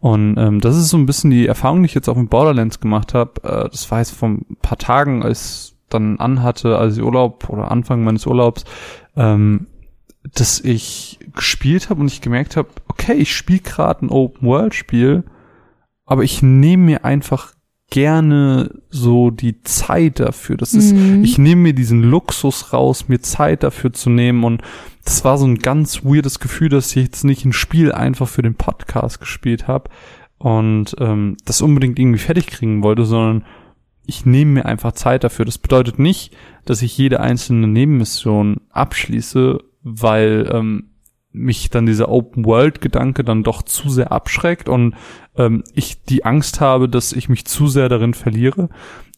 [0.00, 2.80] Und ähm, das ist so ein bisschen die Erfahrung, die ich jetzt auch mit Borderlands
[2.80, 3.40] gemacht habe.
[3.44, 7.48] Äh, das war jetzt vor ein paar Tagen, als ich dann anhatte, als ich Urlaub
[7.48, 8.64] oder Anfang meines Urlaubs,
[9.16, 9.68] ähm,
[10.34, 15.22] dass ich gespielt habe und ich gemerkt habe, okay, ich spiele gerade ein Open-World-Spiel,
[16.04, 17.52] aber ich nehme mir einfach
[17.90, 20.56] gerne so die Zeit dafür.
[20.56, 21.22] Das ist, Mhm.
[21.24, 24.62] ich nehme mir diesen Luxus raus, mir Zeit dafür zu nehmen und
[25.04, 28.42] das war so ein ganz weirdes Gefühl, dass ich jetzt nicht ein Spiel einfach für
[28.42, 29.88] den Podcast gespielt habe
[30.38, 33.44] und ähm, das unbedingt irgendwie fertig kriegen wollte, sondern
[34.04, 35.44] ich nehme mir einfach Zeit dafür.
[35.44, 40.90] Das bedeutet nicht, dass ich jede einzelne Nebenmission abschließe, weil ähm,
[41.36, 44.94] mich dann dieser Open-World-Gedanke dann doch zu sehr abschreckt und
[45.36, 48.68] ähm, ich die Angst habe, dass ich mich zu sehr darin verliere.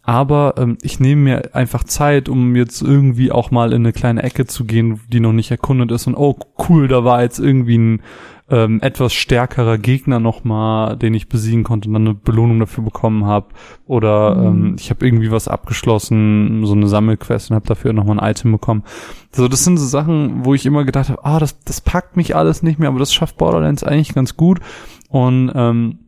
[0.02, 4.22] Aber ähm, ich nehme mir einfach Zeit, um jetzt irgendwie auch mal in eine kleine
[4.22, 6.06] Ecke zu gehen, die noch nicht erkundet ist.
[6.06, 8.02] Und oh, cool, da war jetzt irgendwie ein
[8.50, 13.26] ähm, etwas stärkerer Gegner nochmal, den ich besiegen konnte und dann eine Belohnung dafür bekommen
[13.26, 13.48] habe.
[13.86, 14.66] Oder Mhm.
[14.66, 18.52] ähm, ich habe irgendwie was abgeschlossen, so eine Sammelquest und habe dafür nochmal ein Item
[18.52, 18.84] bekommen.
[19.32, 22.34] So, das sind so Sachen, wo ich immer gedacht habe, ah, das, das packt mich
[22.34, 24.60] alles nicht mehr, aber das schafft Borderlands eigentlich ganz gut.
[25.08, 26.07] Und ähm, und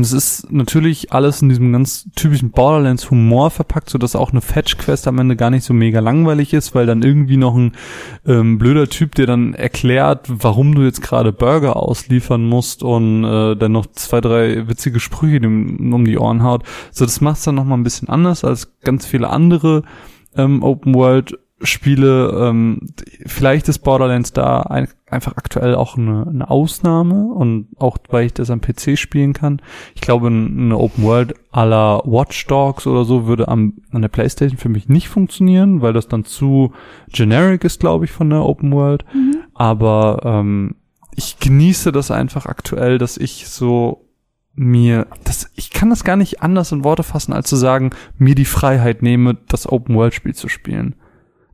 [0.00, 5.06] es ist natürlich alles in diesem ganz typischen Borderlands-Humor verpackt, so dass auch eine Fetch-Quest
[5.06, 7.72] am Ende gar nicht so mega langweilig ist, weil dann irgendwie noch ein
[8.26, 13.54] ähm, blöder Typ dir dann erklärt, warum du jetzt gerade Burger ausliefern musst und äh,
[13.54, 16.64] dann noch zwei, drei witzige Sprüche dem um die Ohren haut.
[16.90, 19.82] So, das macht's dann nochmal ein bisschen anders als ganz viele andere
[20.36, 22.80] ähm, Open-World Spiele, ähm,
[23.26, 28.34] vielleicht ist Borderlands da ein, einfach aktuell auch eine, eine Ausnahme und auch weil ich
[28.34, 29.62] das am PC spielen kann.
[29.94, 34.08] Ich glaube, eine Open World à la Watch Dogs oder so würde am, an der
[34.08, 36.72] Playstation für mich nicht funktionieren, weil das dann zu
[37.08, 39.04] generic ist, glaube ich, von der Open World.
[39.54, 40.76] Aber ähm,
[41.14, 44.08] ich genieße das einfach aktuell, dass ich so
[44.54, 48.34] mir, das, ich kann das gar nicht anders in Worte fassen, als zu sagen, mir
[48.34, 50.94] die Freiheit nehme, das Open World Spiel zu spielen.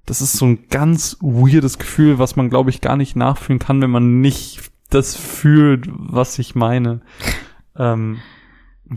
[0.09, 3.83] Das ist so ein ganz weirdes Gefühl, was man, glaube ich, gar nicht nachfühlen kann,
[3.83, 7.03] wenn man nicht das fühlt, was ich meine.
[7.77, 8.17] Ähm,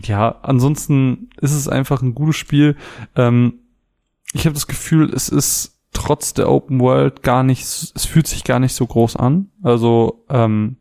[0.02, 2.76] ja, ansonsten ist es einfach ein gutes Spiel.
[3.14, 3.58] Ähm,
[4.32, 8.42] ich habe das Gefühl, es ist trotz der Open World gar nicht, es fühlt sich
[8.42, 9.50] gar nicht so groß an.
[9.62, 10.76] Also ähm,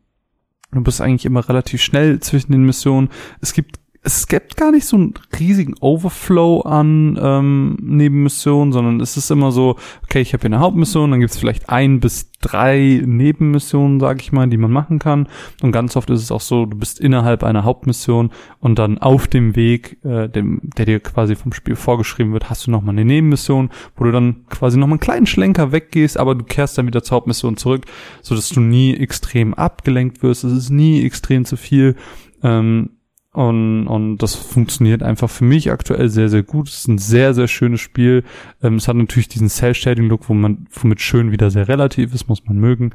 [0.71, 3.09] du bist eigentlich immer relativ schnell zwischen den Missionen.
[3.41, 9.15] Es gibt es gibt gar nicht so einen riesigen Overflow an ähm, Nebenmissionen, sondern es
[9.15, 12.31] ist immer so, okay, ich habe hier eine Hauptmission, dann gibt es vielleicht ein bis
[12.41, 15.27] drei Nebenmissionen, sage ich mal, die man machen kann.
[15.61, 19.27] Und ganz oft ist es auch so, du bist innerhalb einer Hauptmission und dann auf
[19.27, 23.05] dem Weg, äh, dem, der dir quasi vom Spiel vorgeschrieben wird, hast du nochmal eine
[23.05, 27.03] Nebenmission, wo du dann quasi nochmal einen kleinen Schlenker weggehst, aber du kehrst dann wieder
[27.03, 27.85] zur Hauptmission zurück,
[28.23, 30.43] so dass du nie extrem abgelenkt wirst.
[30.43, 31.95] Es ist nie extrem zu viel.
[32.41, 32.89] Ähm,
[33.33, 36.67] und, und das funktioniert einfach für mich aktuell sehr, sehr gut.
[36.67, 38.23] Es ist ein sehr, sehr schönes Spiel.
[38.61, 42.43] Ähm, es hat natürlich diesen Cell-Shading-Look, wo man, womit schön wieder sehr relativ ist, muss
[42.45, 42.91] man mögen.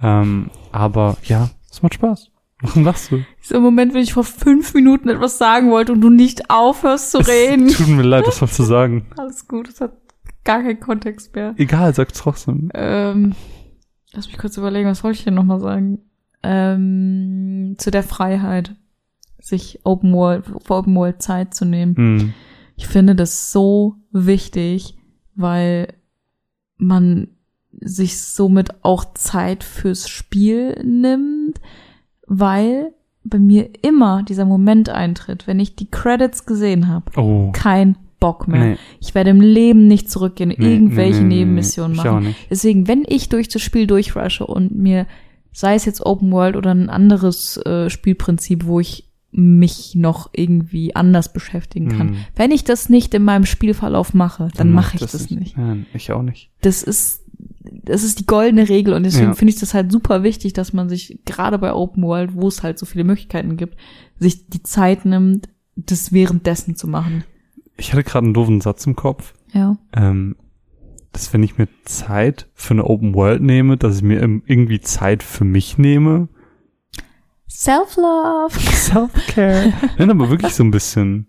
[0.00, 2.30] Ähm, aber ja, es macht Spaß.
[2.60, 3.24] Warum lachst du?
[3.40, 7.10] So im Moment, wenn ich vor fünf Minuten etwas sagen wollte und du nicht aufhörst
[7.10, 7.66] zu reden.
[7.66, 9.06] Es tut mir leid, das was zu sagen.
[9.16, 9.94] Alles gut, das hat
[10.44, 11.54] gar keinen Kontext mehr.
[11.56, 12.70] Egal, sag's trotzdem.
[12.72, 13.34] Ähm,
[14.12, 15.98] lass mich kurz überlegen, was wollte ich denn nochmal sagen?
[16.44, 18.76] Ähm, zu der Freiheit,
[19.42, 21.96] sich Open World, für Open World Zeit zu nehmen.
[21.96, 22.34] Hm.
[22.76, 24.96] Ich finde das so wichtig,
[25.34, 25.92] weil
[26.78, 27.28] man
[27.80, 31.60] sich somit auch Zeit fürs Spiel nimmt,
[32.26, 37.12] weil bei mir immer dieser Moment eintritt, wenn ich die Credits gesehen habe.
[37.16, 37.50] Oh.
[37.52, 38.64] Kein Bock mehr.
[38.64, 38.76] Nee.
[39.00, 42.34] Ich werde im Leben nicht zurückgehen Nee, irgendwelche nee, Nebenmissionen machen.
[42.50, 45.06] Deswegen, wenn ich durch das Spiel durchrushe und mir,
[45.52, 50.94] sei es jetzt Open World oder ein anderes äh, Spielprinzip, wo ich mich noch irgendwie
[50.94, 52.08] anders beschäftigen kann.
[52.10, 52.16] Hm.
[52.36, 55.56] Wenn ich das nicht in meinem Spielverlauf mache, dann, mache ich das, nicht.
[55.56, 56.50] Nein, ich auch nicht.
[56.60, 57.24] Das ist,
[57.82, 59.34] das ist die goldene Regel und deswegen Ja.
[59.34, 62.62] finde ich das halt super wichtig, dass man sich gerade bei Open World, wo es
[62.62, 63.76] halt so viele Möglichkeiten gibt,
[64.18, 67.24] sich die Zeit nimmt, das währenddessen zu machen.
[67.78, 69.32] Ich hatte gerade einen doofen Satz im Kopf.
[69.54, 69.78] Ja.
[69.94, 70.36] Ähm,
[71.12, 75.22] dass wenn ich mir Zeit für eine Open World nehme, dass ich mir irgendwie Zeit
[75.22, 76.28] für mich nehme.
[77.48, 78.58] Self-Love.
[78.58, 79.72] Self-Care.
[79.98, 81.26] Nein, aber wirklich so ein bisschen.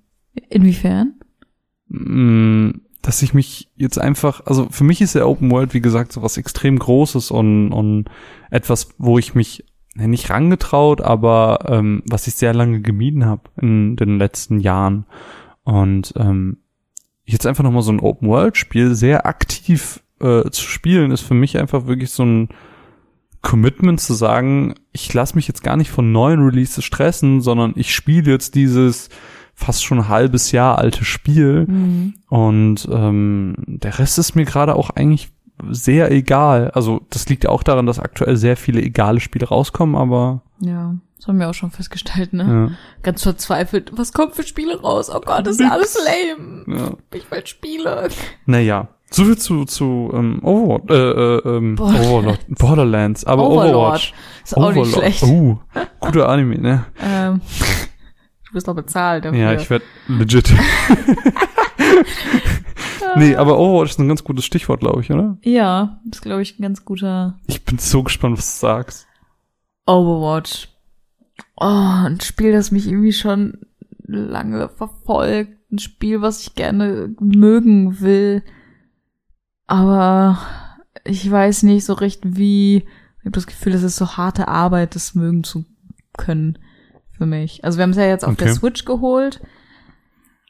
[0.50, 1.20] Inwiefern?
[1.90, 2.72] Mm,
[3.02, 6.22] dass ich mich jetzt einfach, also für mich ist der Open World, wie gesagt, so
[6.22, 8.06] was extrem Großes und, und
[8.50, 13.96] etwas, wo ich mich nicht rangetraut, aber ähm, was ich sehr lange gemieden habe in
[13.96, 15.06] den letzten Jahren.
[15.64, 16.58] Und ähm,
[17.26, 21.36] jetzt einfach nochmal so ein Open World Spiel sehr aktiv äh, zu spielen, ist für
[21.36, 22.50] mich einfach wirklich so ein
[23.44, 27.94] Commitment zu sagen, ich lasse mich jetzt gar nicht von neuen Releases stressen, sondern ich
[27.94, 29.10] spiele jetzt dieses
[29.54, 32.14] fast schon ein halbes Jahr alte Spiel Mhm.
[32.30, 35.30] und ähm, der Rest ist mir gerade auch eigentlich
[35.70, 36.72] sehr egal.
[36.72, 41.28] Also das liegt auch daran, dass aktuell sehr viele egale Spiele rauskommen, aber Ja, das
[41.28, 42.44] haben wir auch schon festgestellt, ne?
[42.72, 43.92] ja, Ganz verzweifelt.
[43.96, 45.12] Was kommt für Spiele raus?
[45.14, 46.64] Oh Gott, das ist ja alles lame.
[46.80, 46.92] ja.
[47.14, 48.10] Ich will Spiele.
[48.48, 52.08] Naja, so viel zu, zu ähm, Overwatch, äh, äh, ähm, Borderlands.
[52.08, 53.76] Overlord, Borderlands, aber Overlord.
[53.76, 54.14] Overwatch.
[54.44, 54.98] Ist auch nicht Overlord.
[54.98, 55.24] schlecht.
[55.24, 55.60] Uh,
[56.00, 56.86] guter Anime, ne?
[57.00, 57.42] Ähm,
[58.48, 59.40] du wirst doch bezahlt dafür.
[59.40, 60.50] Ja, ich werde legit.
[63.18, 65.38] nee, aber Overwatch ist ein ganz gutes Stichwort, glaube ich, oder?
[65.44, 69.08] Ja, das ist, glaube ich, ein ganz guter Ich bin so gespannt, was du sagst.
[69.86, 70.70] Overwatch.
[71.56, 73.60] Oh, ein Spiel, das mich irgendwie schon
[74.06, 75.52] lange verfolgt.
[75.72, 78.44] Ein Spiel, was ich gerne mögen will.
[79.68, 80.40] Aber
[81.04, 82.78] ich weiß nicht so recht wie.
[83.20, 85.66] Ich habe das Gefühl, es ist so harte Arbeit, das mögen zu
[86.18, 86.60] können
[87.18, 87.64] für mich.
[87.64, 88.60] Also wir haben es ja jetzt auf der Okay.
[88.60, 89.42] Switch geholt,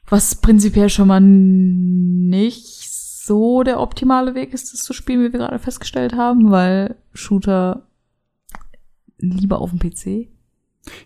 [0.08, 5.38] was prinzipiell schon mal nicht so der optimale Weg ist, das zu spielen, wie wir
[5.38, 7.86] gerade festgestellt haben, weil Shooter
[9.18, 10.33] lieber auf dem PC.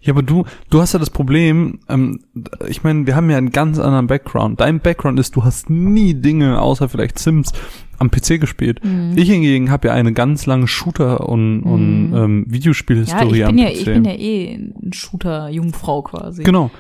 [0.01, 2.21] Ja, aber du, du hast ja das Problem, ähm,
[2.69, 4.61] ich meine, wir haben ja einen ganz anderen Background.
[4.61, 7.53] Dein Background ist, du hast nie Dinge, außer vielleicht Sims,
[7.99, 8.85] am PC gespielt.
[8.85, 9.13] Mhm.
[9.17, 12.17] Ich hingegen habe ja eine ganz lange Shooter- und, und Mhm.
[12.17, 13.77] ähm, Ja, Videospielhistorie ich am bin ja, PC.
[13.77, 16.43] ich bin ja eh ein Shooter-Jungfrau quasi.
[16.43, 16.71] Genau.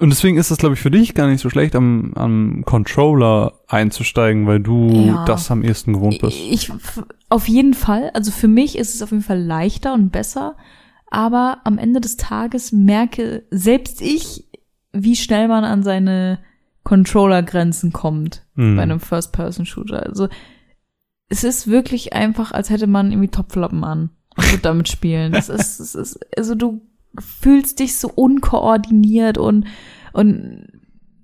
[0.00, 3.52] Und deswegen ist das, glaube ich, für dich gar nicht so schlecht, am, am Controller
[3.68, 5.24] einzusteigen, weil du Ja.
[5.24, 6.36] das am ehesten gewohnt bist.
[6.50, 6.70] Ich,
[7.28, 10.56] auf jeden Fall, also für mich ist es auf jeden Fall leichter und besser,
[11.14, 14.48] aber am Ende des Tages merke selbst ich,
[14.92, 16.40] wie schnell man an seine
[16.82, 18.76] Controller-Grenzen kommt Hm.
[18.76, 20.02] bei einem First-Person-Shooter.
[20.02, 20.28] Also
[21.28, 25.32] es ist wirklich einfach, als hätte man irgendwie Topflappen an und wird damit spielen.
[25.32, 26.82] Das ist, es ist, also du
[27.18, 29.66] fühlst dich so unkoordiniert und,
[30.12, 30.66] und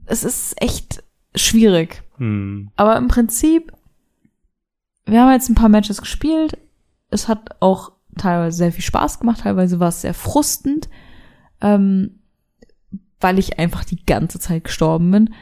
[0.07, 1.03] es ist echt
[1.35, 2.05] schwierig.
[2.16, 2.70] Hm.
[2.76, 3.72] Aber im Prinzip,
[5.05, 6.57] wir haben jetzt ein paar Matches gespielt.
[7.11, 10.88] Es hat auch teilweise sehr viel Spaß gemacht, teilweise war es sehr frustend,
[11.61, 12.20] ähm,
[13.20, 15.35] weil ich einfach die ganze Zeit gestorben bin.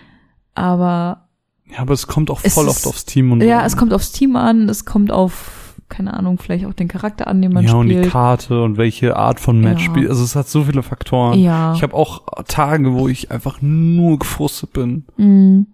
[0.55, 1.29] Aber
[1.71, 4.13] Ja, aber es kommt auch voll ist- oft aufs Team und ja, es kommt aufs
[4.13, 7.75] Team an, es kommt auf, keine Ahnung, vielleicht auch den Charakter an, den man ja,
[7.75, 8.11] und die spielt.
[8.13, 9.91] Karte und welche Art von Match Ja.
[9.91, 10.11] spielt.
[10.11, 11.39] Also es hat so viele Faktoren.
[11.39, 11.75] Ja.
[11.75, 15.05] Ich habe auch Tage, wo ich einfach nur gefrustet bin.
[15.17, 15.67] Mm.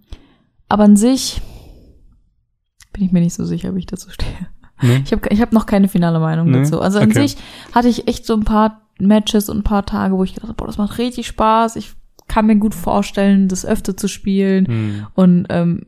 [0.69, 1.41] Aber an sich
[2.93, 4.49] bin ich mir nicht so sicher, wie ich dazu stehe.
[4.85, 5.03] Ne?
[5.05, 6.59] Ich habe ich hab noch keine finale Meinung Nee?
[6.59, 6.81] dazu.
[6.81, 7.27] Also an Okay.
[7.27, 7.37] sich
[7.73, 10.57] hatte ich echt so ein paar Matches und ein paar Tage, wo ich gedacht habe,
[10.57, 11.77] boah, das macht richtig Spaß.
[11.77, 11.93] Ich
[12.29, 14.67] kann mir gut vorstellen, das öfter zu spielen.
[14.67, 15.07] Hm.
[15.15, 15.87] Und ähm,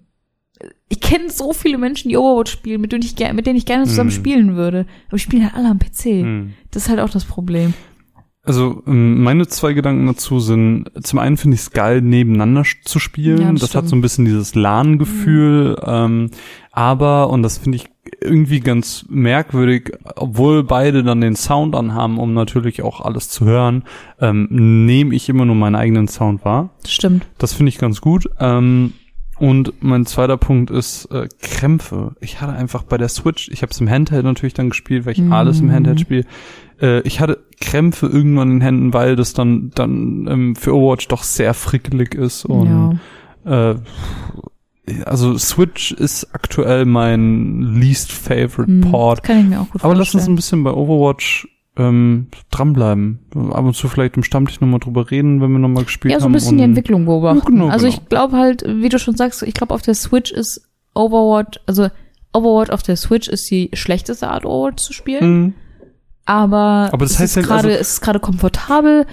[0.88, 3.85] ich kenne so viele Menschen, die Overwatch spielen, mit denen ich, mit denen ich gerne
[3.85, 4.16] zusammen Hm.
[4.16, 4.87] spielen würde.
[5.09, 6.04] Aber ich spiele halt alle am PC.
[6.04, 6.52] Hm.
[6.70, 7.74] Das ist halt auch das Problem.
[8.46, 13.00] Also ähm, meine zwei Gedanken dazu sind, zum einen finde ich es geil, nebeneinander zu
[13.00, 13.40] spielen.
[13.40, 15.76] Ja, das das hat so ein bisschen dieses LAN-Gefühl.
[15.85, 16.30] Ähm,
[16.70, 17.88] aber, und das finde ich
[18.20, 23.82] irgendwie ganz merkwürdig, obwohl beide dann den Sound anhaben, um natürlich auch alles zu hören,
[24.20, 26.70] ähm, nehme ich immer nur meinen eigenen Sound wahr.
[26.82, 27.26] Das stimmt.
[27.38, 28.30] Das finde ich ganz gut.
[28.38, 28.92] Ähm,
[29.38, 32.14] und mein zweiter Punkt ist äh, Krämpfe.
[32.20, 35.12] Ich hatte einfach bei der Switch, ich habe es im Handheld natürlich dann gespielt, weil
[35.12, 35.33] ich Mhm.
[35.33, 36.25] alles im Handheld spiele.
[36.81, 41.09] Äh, ich hatte Krämpfe irgendwann in den Händen, weil das dann dann ähm, für Overwatch
[41.09, 42.99] doch sehr frickelig ist und
[43.44, 43.70] ja.
[43.72, 43.77] äh,
[45.05, 49.22] also Switch ist aktuell mein least favorite Hm, Port.
[49.25, 50.37] kann ich mir auch gut Aber lass uns ein vorstellen.
[50.37, 53.19] bisschen bei Overwatch ähm, dranbleiben.
[53.35, 56.19] Ab und zu vielleicht im Stammtisch nochmal drüber reden, wenn wir nochmal gespielt haben.
[56.19, 57.39] Ja, so ein bisschen die und- Entwicklung beobachten.
[57.39, 57.99] Ja, genau, also genau.
[57.99, 60.62] ich glaube halt, wie du schon sagst, ich glaube auf der Switch ist
[60.95, 61.89] Overwatch, also
[62.33, 65.55] Overwatch auf der Switch ist die schlechteste Art Overwatch zu spielen, Mhm.
[66.25, 69.07] aber, Aber das es heißt ist ja, gerade also- es ist gerade komfortabel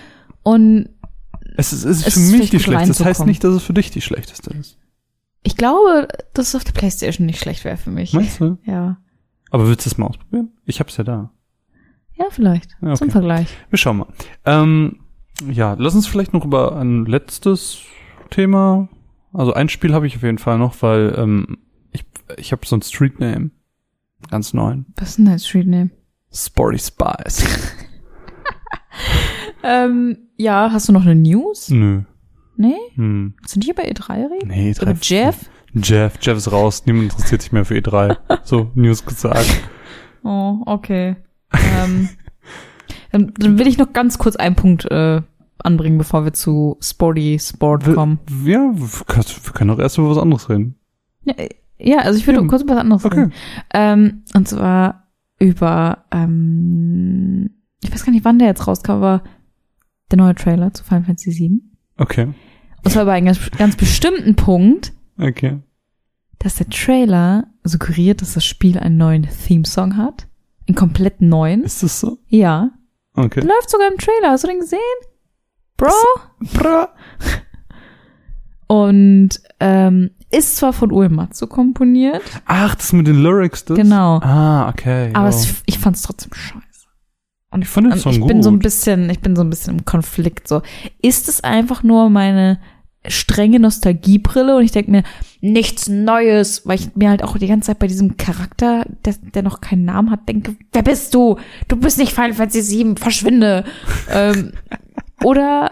[0.43, 0.89] und
[1.55, 3.03] Es ist, es ist Es für ist mich die schlechteste.
[3.03, 4.77] Das heißt nicht, dass es für dich die schlechteste ist.
[5.43, 8.13] ich glaube, dass es auf der Playstation nicht schlecht wäre für mich.
[8.13, 8.57] Meinst du?
[8.65, 8.97] Ja.
[9.51, 10.49] Aber willst du es mal ausprobieren?
[10.65, 11.29] Ich hab's ja da.
[12.23, 12.71] Ja, vielleicht.
[12.81, 12.95] Ja, okay.
[12.95, 13.47] Zum Vergleich.
[13.69, 14.07] Wir schauen mal.
[14.45, 14.99] Ähm,
[15.51, 17.81] ja, lass uns vielleicht noch über ein letztes
[18.29, 18.87] Thema.
[19.33, 21.57] Also ein Spiel habe ich auf jeden Fall noch, weil ähm,
[21.91, 22.05] ich,
[22.37, 23.51] ich habe so ein Street Name.
[24.29, 24.85] Ganz neuen.
[24.95, 25.89] Was ist denn dein Street Name?
[26.31, 27.45] Sporty Spice.
[29.63, 31.69] Ähm, ja, hast du noch eine News?
[31.69, 32.01] Nö.
[32.57, 32.75] Nee?
[32.95, 33.33] Hm.
[33.45, 34.49] Sind die hier bei E3 reden?
[34.49, 34.97] Nee, Über E3.
[35.01, 35.49] Jeff?
[35.73, 36.19] Jeff.
[36.21, 36.85] Jeff ist raus.
[36.85, 38.17] Niemand interessiert sich mehr für E3.
[38.43, 39.49] So, News gesagt.
[40.23, 41.15] Oh, okay.
[41.53, 42.09] Ähm,
[43.11, 45.21] dann, dann will ich noch ganz kurz einen Punkt äh,
[45.59, 48.19] anbringen, bevor wir zu Sporty Sport Wir- kommen.
[48.43, 50.75] Ja, wir können doch erst über was anderes reden.
[51.23, 52.47] Ja, äh, ja also ich würde Ja.
[52.47, 53.19] kurz über was anderes Okay.
[53.19, 53.33] reden.
[53.73, 55.07] Ähm, und zwar
[55.39, 57.49] über, ähm,
[57.83, 59.23] ich weiß gar nicht, wann der jetzt rauskam, aber
[60.11, 61.61] der neue Trailer zu Final Fantasy VII.
[61.97, 62.33] Okay.
[62.83, 65.59] Und zwar bei einem ganz, ganz bestimmten Punkt, Okay.
[66.39, 70.27] dass der Trailer suggeriert, dass das Spiel einen neuen Theme-Song hat.
[70.67, 71.63] Einen komplett neuen.
[71.63, 72.19] Ist das so?
[72.27, 72.71] Ja.
[73.15, 73.41] Okay.
[73.41, 74.31] Läuft sogar im Trailer.
[74.31, 74.79] Hast du den gesehen?
[75.77, 75.89] Bro?
[76.53, 76.89] Bra.
[78.67, 83.77] Und ähm, ist zwar von Uematsu komponiert, Ach, das mit den Lyrics, das?
[83.77, 84.19] Genau.
[84.21, 85.11] Ah, okay.
[85.13, 86.63] aber es, ich fand es trotzdem scheiße.
[87.51, 88.63] Und Ich fand den Song ich bin so ein gut.
[88.63, 90.47] bisschen, ich bin so ein bisschen im Konflikt.
[90.47, 90.63] So,
[91.03, 92.59] ist es einfach nur meine
[93.07, 95.03] strenge Nostalgiebrille und ich denke mir
[95.41, 99.43] nichts Neues, weil ich mir halt auch die ganze Zeit bei diesem Charakter, der, der
[99.43, 101.37] noch keinen Namen hat, denke, wer bist du?
[101.67, 103.65] Du bist nicht Final Fantasy VII, verschwinde.
[104.09, 104.53] ähm,
[105.23, 105.71] oder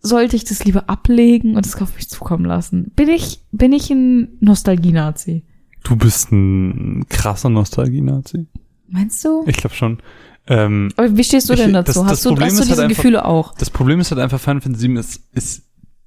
[0.00, 2.92] sollte ich das lieber ablegen und es auf mich zukommen lassen?
[2.96, 5.44] Bin ich, bin ich ein Nostalgie-Nazi?
[5.84, 8.46] Du bist ein krasser Nostalgie-Nazi.
[8.88, 9.44] Meinst du?
[9.46, 9.98] Ich glaube schon.
[10.46, 12.02] Ähm, Aber wie stehst du denn das- dazu?
[12.02, 13.54] das hast du, Problem hast du halt diese einfach- Gefühle auch?
[13.54, 15.62] das Problem ist halt einfach, Final Fantasy VII ist, ist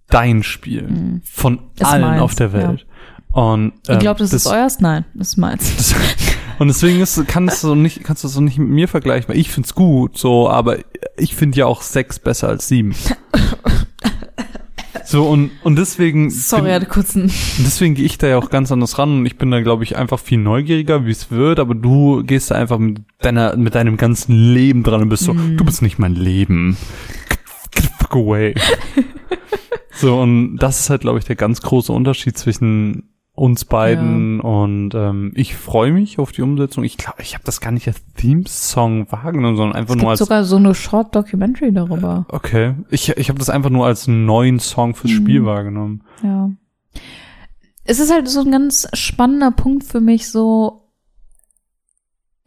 [0.09, 1.21] dein Spiel.
[1.23, 1.59] Von Mhm.
[1.79, 2.85] Ist allen meins, auf der Welt.
[3.31, 4.79] Und, Ich ähm, glaube, das, ist euers?
[4.79, 5.75] Nein, das ist meins.
[5.75, 5.95] das,
[6.57, 9.37] Und deswegen ist, kannst du so nicht, kannst du so nicht mit mir vergleichen, weil
[9.37, 10.77] ich find's gut, so, aber
[11.17, 12.95] ich finde ja auch sechs besser als sieben.
[15.07, 16.31] So, und, und deswegen.
[16.31, 19.25] Sorry, bin, hatte kurz Und deswegen gehe ich da ja auch ganz anders ran und
[19.27, 22.55] ich bin da, glaube ich, einfach viel neugieriger, wie es wird, aber du gehst da
[22.55, 25.57] einfach mit deiner, mit deinem ganzen Leben dran und bist so, Mm.
[25.57, 26.75] du bist nicht mein Leben.
[28.07, 28.53] Fuck away.
[29.91, 34.95] so, und das ist halt, glaube ich, der ganz große Unterschied zwischen uns beiden und
[34.95, 36.85] ähm, ich freue mich auf die Umsetzung.
[36.85, 40.09] Ich glaube, ich habe das gar nicht als Theme-Song wahrgenommen, sondern einfach Es nur gibt
[40.11, 42.25] als sogar so eine Short Documentary darüber.
[42.29, 42.75] Okay.
[42.89, 45.17] Ich, ich habe das einfach nur als neuen Song fürs Mhm.
[45.17, 46.03] Spiel wahrgenommen.
[46.23, 46.49] Ja.
[47.83, 50.87] Es ist halt so ein ganz spannender Punkt für mich, so,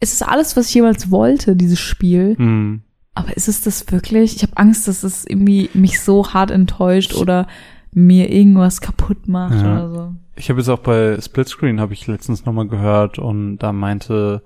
[0.01, 2.35] es ist alles, was ich jemals wollte, dieses Spiel.
[2.39, 2.83] Hm.
[3.19, 4.37] Aber ist es das wirklich?
[4.37, 7.49] Ich habe Angst, dass es irgendwie mich so hart enttäuscht oder
[7.93, 9.73] mir irgendwas kaputt macht Ja.
[9.73, 10.15] oder so.
[10.37, 14.43] Ich habe jetzt auch bei Splitscreen habe ich letztens nochmal gehört und da meinte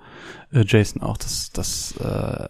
[0.54, 2.48] äh, Jason auch, dass dass äh,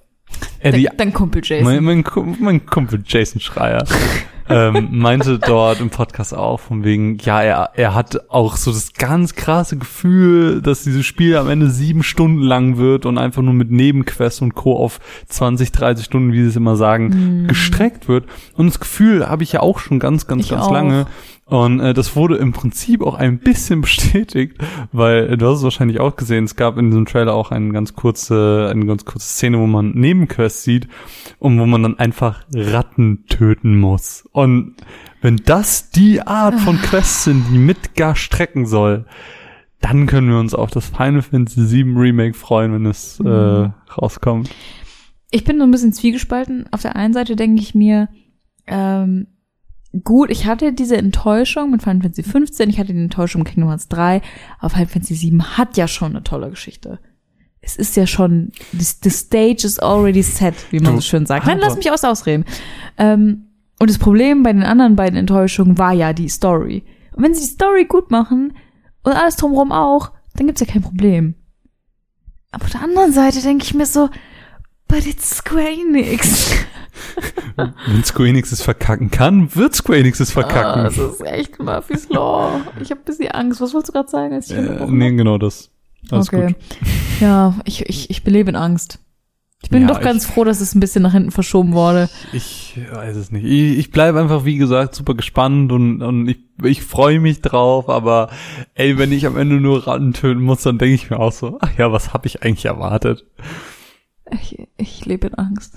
[0.63, 1.83] Dein, dein Kumpel Jason.
[1.83, 2.05] mein, mein,
[2.41, 3.85] mein Kumpel Jason Schreier
[4.49, 8.93] ähm, meinte dort im Podcast auch von wegen, ja, er, er hat auch so das
[8.93, 13.55] ganz krasse Gefühl, dass dieses Spiel am Ende sieben Stunden lang wird und einfach nur
[13.55, 14.77] mit Nebenquests und Co.
[14.77, 18.27] auf 20, 30 Stunden, wie sie es immer sagen, gestreckt wird.
[18.57, 20.73] Und das Gefühl habe ich ja auch schon ganz, ganz, Ich ganz auch.
[20.73, 21.07] lange.
[21.53, 24.57] Und äh, das wurde im Prinzip auch ein bisschen bestätigt,
[24.91, 27.71] weil äh, du hast es wahrscheinlich auch gesehen, es gab in diesem Trailer auch eine
[27.75, 30.89] ganz kurze, eine ganz kurze Szene, wo man Nebenquests sieht
[31.39, 34.27] und wo man dann einfach Ratten töten muss.
[34.33, 34.77] Und
[35.21, 39.05] wenn das die Art von Quests sind, die mit gar strecken soll,
[39.83, 44.49] dann können wir uns auf das Final Fantasy VII Remake freuen, wenn es äh, rauskommt.
[45.31, 46.65] ich bin so ein bisschen zwiegespalten.
[46.71, 48.09] Auf der einen Seite denke ich mir,
[48.67, 49.27] ähm,
[50.05, 53.69] gut, ich hatte diese Enttäuschung mit Final Fantasy 15, ich hatte die Enttäuschung mit Kingdom
[53.69, 54.23] Hearts 3,
[54.59, 56.99] aber Final Fantasy 7 hat ja schon eine tolle Geschichte.
[57.61, 61.47] Es ist ja schon, the, stage is already set, wie man Du, so schön sagt.
[61.47, 62.45] Nein, lass mich aus ausreden.
[62.99, 63.47] Ähm,
[63.79, 66.85] und das Problem bei den anderen beiden Enttäuschungen war ja die Story.
[67.15, 68.55] Und wenn sie die Story gut machen
[69.05, 71.35] und alles drumherum auch, dann gibt's ja kein Problem.
[72.51, 74.09] Aber auf der anderen Seite denke ich mir so,
[74.93, 76.55] but it's Square Enix.
[77.57, 80.83] Wenn Square Enix es verkacken kann, wird Square Enix es verkacken.
[80.83, 82.61] Ah, das ist echt Murphy's Law.
[82.81, 83.61] Ich habe ein bisschen Angst.
[83.63, 84.35] Was wolltest du gerade sagen?
[84.35, 85.71] Als ich äh, nee, genau das.
[86.11, 86.49] Alles okay.
[86.49, 86.57] gut.
[87.21, 88.99] Ja, ich, ich, ich belebe in Angst.
[89.63, 92.11] Ich bin Ja, doch ganz froh, dass es ein bisschen nach hinten verschoben wurde.
[92.33, 93.45] Ich weiß es nicht.
[93.45, 97.89] Ich, ich bleibe einfach, wie gesagt, super gespannt und, und ich, ich freue mich drauf,
[97.89, 98.29] aber
[98.75, 101.59] ey, wenn ich am Ende nur Ratten töten muss, dann denke ich mir auch so,
[101.61, 103.25] ach ja, was habe ich eigentlich erwartet?
[104.33, 105.75] Ich, ich lebe in Angst.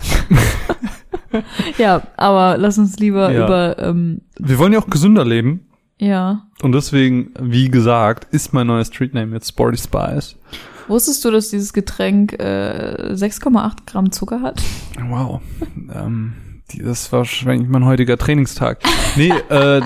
[1.78, 3.46] ja, aber lass uns lieber Ja.
[3.46, 5.68] über, ähm, Wir wollen ja auch gesünder leben
[6.00, 6.48] ja.
[6.62, 10.38] und deswegen, wie gesagt, ist mein neuer Streetname jetzt Sporty Spice.
[10.88, 14.62] Wusstest du, dass dieses Getränk äh, 6,8 Gramm Zucker hat?
[15.10, 15.42] Wow.
[15.94, 16.34] ähm,
[16.74, 18.80] das war wahrscheinlich mein heutiger Trainingstag.
[19.16, 19.82] Nee, äh,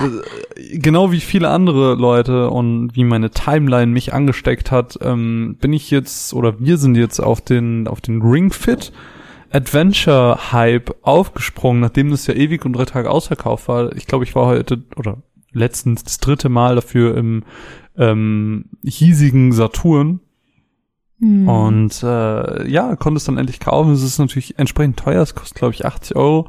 [0.72, 5.90] genau wie viele andere Leute und wie meine Timeline mich angesteckt hat, ähm, bin ich
[5.90, 8.92] jetzt oder wir sind jetzt auf den auf den Ring Fit
[9.52, 13.96] Adventure Hype aufgesprungen, nachdem das ja ewig und drei Tage ausverkauft war.
[13.96, 15.18] Ich glaube, ich war heute oder
[15.52, 17.42] letztens das dritte Mal dafür im
[17.98, 20.20] ähm, hiesigen Saturn
[21.20, 21.48] Hm.
[21.48, 23.92] und äh, ja, konnte es dann endlich kaufen.
[23.92, 26.48] Es ist natürlich entsprechend teuer, es kostet, glaube ich, 80 Euro.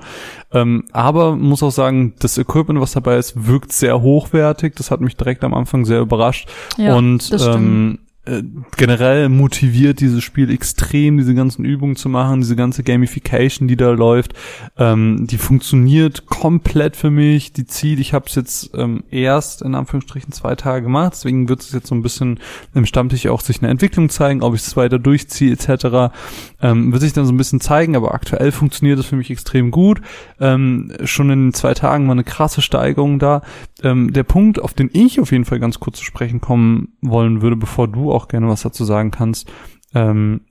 [0.53, 4.75] Ähm, aber muss auch sagen, das Equipment, was dabei ist, wirkt sehr hochwertig.
[4.75, 6.47] Das hat mich direkt am Anfang sehr überrascht.
[6.77, 8.43] Ja, und ähm, äh,
[8.77, 13.89] generell motiviert dieses Spiel extrem, diese ganzen Übungen zu machen, diese ganze Gamification, die da
[13.89, 14.33] läuft.
[14.77, 17.51] Ähm, die funktioniert komplett für mich.
[17.51, 21.61] Die zieht, ich habe es jetzt ähm, erst in Anführungsstrichen zwei Tage gemacht, deswegen wird
[21.61, 22.39] es jetzt so ein bisschen
[22.75, 26.13] im Stammtisch auch sich eine Entwicklung zeigen, ob ich es weiter durchziehe etc.
[26.61, 29.71] Ähm, wird sich dann so ein bisschen zeigen, aber aktuell funktioniert es für mich extrem
[29.71, 29.99] gut.
[30.39, 33.41] Ähm, schon in zwei Tagen war eine krasse Steigerung da.
[33.83, 37.41] Ähm, der Punkt, auf den ich auf jeden Fall ganz kurz zu sprechen kommen wollen
[37.41, 39.51] würde, bevor du auch gerne was dazu sagen kannst,
[39.93, 40.41] ähm,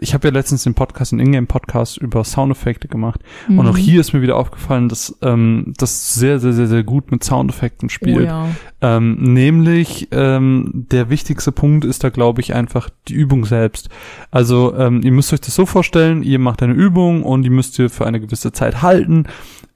[0.00, 3.20] ich habe ja letztens den Podcast, den Ingame-Podcast über Soundeffekte gemacht.
[3.48, 3.66] Und Mhm.
[3.66, 7.24] auch hier ist mir wieder aufgefallen, dass ähm, das sehr, sehr, sehr, sehr gut mit
[7.24, 8.18] Soundeffekten spielt.
[8.18, 8.48] Oh ja.
[8.80, 13.88] Ähm, nämlich ähm, der wichtigste Punkt ist da, glaube ich, einfach die Übung selbst.
[14.30, 17.78] Also ähm, ihr müsst euch das so vorstellen, ihr macht eine Übung und die müsst
[17.78, 19.24] ihr für eine gewisse Zeit halten.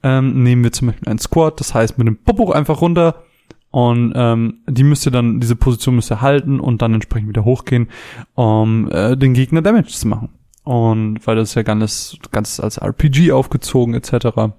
[0.03, 3.23] Ähm, nehmen wir zum Beispiel einen Squat, das heißt mit dem Popo einfach runter
[3.71, 7.45] und ähm, die müsst ihr dann, diese Position müsst ihr halten und dann entsprechend wieder
[7.45, 7.87] hochgehen,
[8.35, 10.29] um äh, den Gegner Damage zu machen.
[10.63, 14.13] Und weil das ist ja ganz, ganz als RPG aufgezogen etc.
[14.13, 14.51] Ist auch-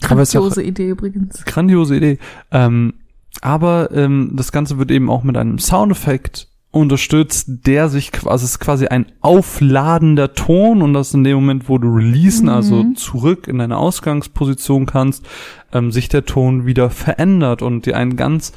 [0.00, 1.44] Grandiose Idee übrigens.
[1.44, 2.18] grandiose Idee.
[2.50, 2.94] Ähm,
[3.42, 6.48] aber ähm, das Ganze wird eben auch mit einem Soundeffekt
[6.80, 11.68] unterstützt, der sich quasi, es ist quasi ein aufladender Ton und das in dem Moment,
[11.68, 12.52] wo du releasen, Mhm.
[12.52, 15.26] also zurück in deine Ausgangsposition kannst,
[15.72, 18.52] ähm, sich der Ton wieder verändert und dir ein ganz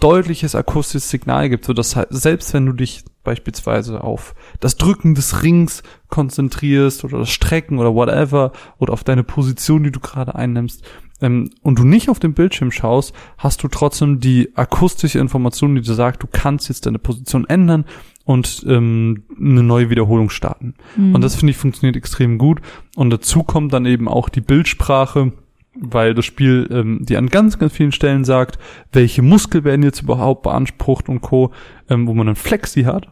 [0.00, 5.14] deutliches akustisches Signal gibt, so dass halt, selbst wenn du dich beispielsweise auf das Drücken
[5.14, 10.34] des Rings konzentrierst oder das Strecken oder whatever oder auf deine Position, die du gerade
[10.34, 10.82] einnimmst,
[11.20, 15.82] ähm, und du nicht auf den Bildschirm schaust, hast du trotzdem die akustische Information, die
[15.82, 17.84] dir sagt, du kannst jetzt deine Position ändern
[18.24, 20.74] und ähm, eine neue Wiederholung starten.
[20.96, 21.14] Mhm.
[21.14, 22.60] Und das finde ich funktioniert extrem gut.
[22.94, 25.32] Und dazu kommt dann eben auch die Bildsprache,
[25.80, 28.58] weil das Spiel ähm, dir an ganz, ganz vielen Stellen sagt,
[28.92, 31.52] welche Muskel werden jetzt überhaupt beansprucht und Co.,
[31.88, 33.08] ähm, wo man dann Flexi hat.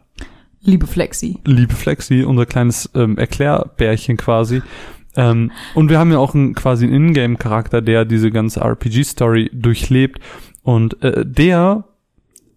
[0.61, 1.39] Liebe Flexi.
[1.45, 4.63] Liebe Flexi, unser kleines ähm, Erklärbärchen quasi.
[5.17, 10.21] Ähm, und wir haben ja auch einen, quasi einen Ingame-Charakter, der diese ganze RPG-Story durchlebt.
[10.63, 11.85] Und äh, der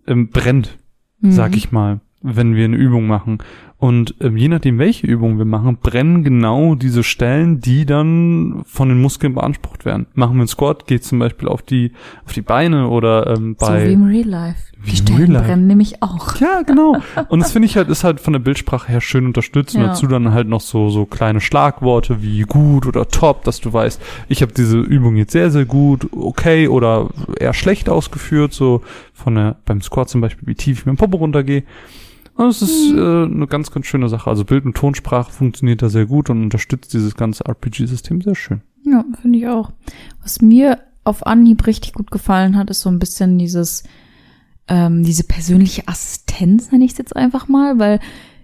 [0.08, 0.78] ähm, brennt,
[1.22, 1.32] Mhm.
[1.34, 3.40] sag ich mal, wenn wir eine Übung machen.
[3.82, 8.90] Und ähm, je nachdem, welche Übung wir machen, brennen genau diese Stellen, die dann von
[8.90, 10.06] den Muskeln beansprucht werden.
[10.16, 11.94] Machen wir einen Squat, geht zum Beispiel auf die
[12.26, 14.60] auf die Beine oder ähm, So bei wie im Real Life.
[14.82, 15.46] Wie Die Stellen Real Life.
[15.46, 16.36] brennen nämlich auch.
[16.42, 16.98] ja, genau.
[17.30, 19.76] Und das finde ich halt, ist halt von der Bildsprache her schön unterstützt.
[19.76, 19.88] Und Ja.
[19.88, 24.02] dazu dann halt noch so, so kleine Schlagworte wie gut oder top, dass du weißt,
[24.28, 27.08] ich habe diese Übung jetzt sehr, sehr gut, okay oder
[27.40, 28.82] eher schlecht ausgeführt, so
[29.14, 31.64] von der, beim Squat zum Beispiel, wie tief ich mit dem Popo runtergehe.
[32.48, 34.30] Es ist äh, eine ganz, ganz schöne Sache.
[34.30, 38.62] Also Bild- und Tonsprache funktioniert da sehr gut und unterstützt dieses ganze RPG-System sehr schön.
[38.86, 39.72] Ja, finde ich auch.
[40.24, 43.84] Was mir auf Anhieb richtig gut gefallen hat, ist so ein bisschen dieses,
[44.68, 48.00] ähm, diese persönliche Assistenz, nenne ich es jetzt einfach mal, weil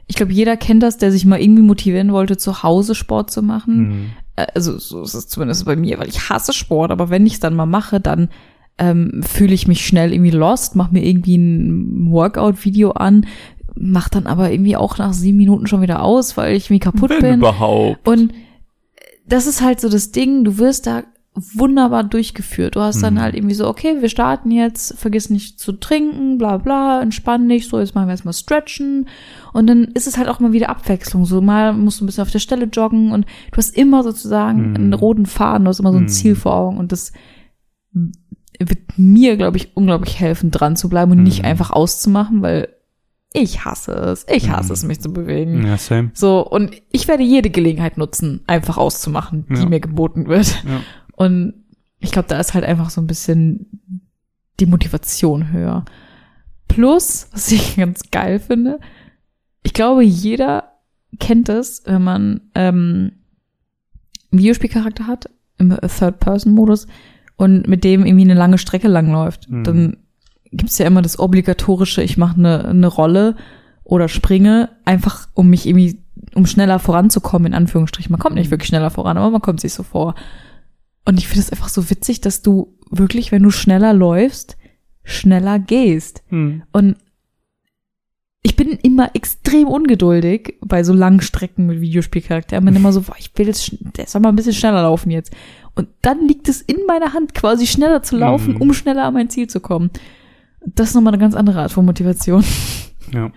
[0.08, 3.42] ich glaube, jeder kennt das, der sich mal irgendwie motivieren wollte, zu Hause Sport zu
[3.42, 3.78] machen.
[3.78, 4.06] Mhm.
[4.36, 7.34] Äh, Also so ist es zumindest bei mir, weil ich hasse Sport, aber wenn ich
[7.34, 8.30] es dann mal mache, dann
[8.78, 13.26] ähm, fühle ich mich schnell irgendwie lost, mache mir irgendwie ein Workout-Video an,
[13.76, 17.10] mach dann aber irgendwie auch nach sieben Minuten schon wieder aus, weil ich irgendwie kaputt
[17.10, 17.40] Wenn bin.
[17.40, 18.08] überhaupt.
[18.08, 18.34] Und
[19.28, 21.04] das ist halt so das Ding, du wirst da
[21.54, 22.78] wunderbar durchgeführt.
[22.78, 23.20] Du hast dann Mhm.
[23.22, 27.68] halt irgendwie so, okay, wir starten jetzt, vergiss nicht zu trinken, bla bla, entspann dich,
[27.68, 29.10] so, jetzt machen wir erstmal Stretchen.
[29.52, 31.26] Und dann ist es halt auch mal wieder Abwechslung.
[31.26, 34.70] So mal musst du ein bisschen auf der Stelle joggen und du hast immer sozusagen
[34.70, 34.76] Mhm.
[34.76, 36.08] einen roten Faden, du hast immer so ein Mhm.
[36.10, 37.12] Ziel vor Augen und das
[38.60, 41.46] wird mir, glaube ich, unglaublich helfen, dran zu bleiben und nicht Mhm.
[41.50, 42.70] einfach auszumachen, weil
[43.36, 44.26] ich hasse es.
[44.30, 44.74] Ich hasse Mhm.
[44.74, 45.66] es, mich zu bewegen.
[45.66, 46.12] Ja, same.
[46.14, 49.66] So, und ich werde jede Gelegenheit nutzen, einfach auszumachen, die Ja.
[49.70, 50.64] mir geboten wird.
[50.64, 50.82] Ja.
[51.14, 51.54] Und
[52.00, 54.10] ich glaube, da ist halt einfach so ein bisschen
[54.60, 55.86] die Motivation höher.
[56.68, 58.80] Plus, was ich ganz geil finde,
[59.64, 60.72] ich glaube, jeder
[61.20, 63.12] kennt es, wenn man ähm,
[64.32, 66.88] einen Videospielcharakter hat, im Third-Person-Modus,
[67.38, 69.50] und mit dem irgendwie eine lange Strecke langläuft.
[69.50, 69.64] Mhm.
[69.64, 69.98] Dann
[70.52, 73.36] gibt's ja immer das obligatorische, ich mache eine, eine Rolle
[73.84, 76.02] oder springe, einfach um mich irgendwie,
[76.34, 78.12] um schneller voranzukommen, in Anführungsstrichen.
[78.12, 80.16] Man kommt nicht wirklich schneller voran, aber man kommt sich so vor.
[81.06, 84.58] Und ich finde es einfach so witzig, dass du wirklich, wenn du schneller läufst,
[85.04, 86.24] schneller gehst.
[86.30, 86.64] Hm.
[86.72, 86.96] Und
[88.42, 92.64] ich bin immer extrem ungeduldig bei so langen Strecken mit Videospielcharakteren.
[92.64, 95.10] Ich bin immer so, boah, ich will jetzt, der soll mal ein bisschen schneller laufen
[95.12, 95.34] jetzt.
[95.76, 98.62] Und dann liegt es in meiner Hand, quasi schneller zu laufen, Mhm.
[98.62, 99.90] um schneller an mein Ziel zu kommen.
[100.66, 102.44] Das ist nochmal eine ganz andere Art von Motivation.
[103.14, 103.32] Ja.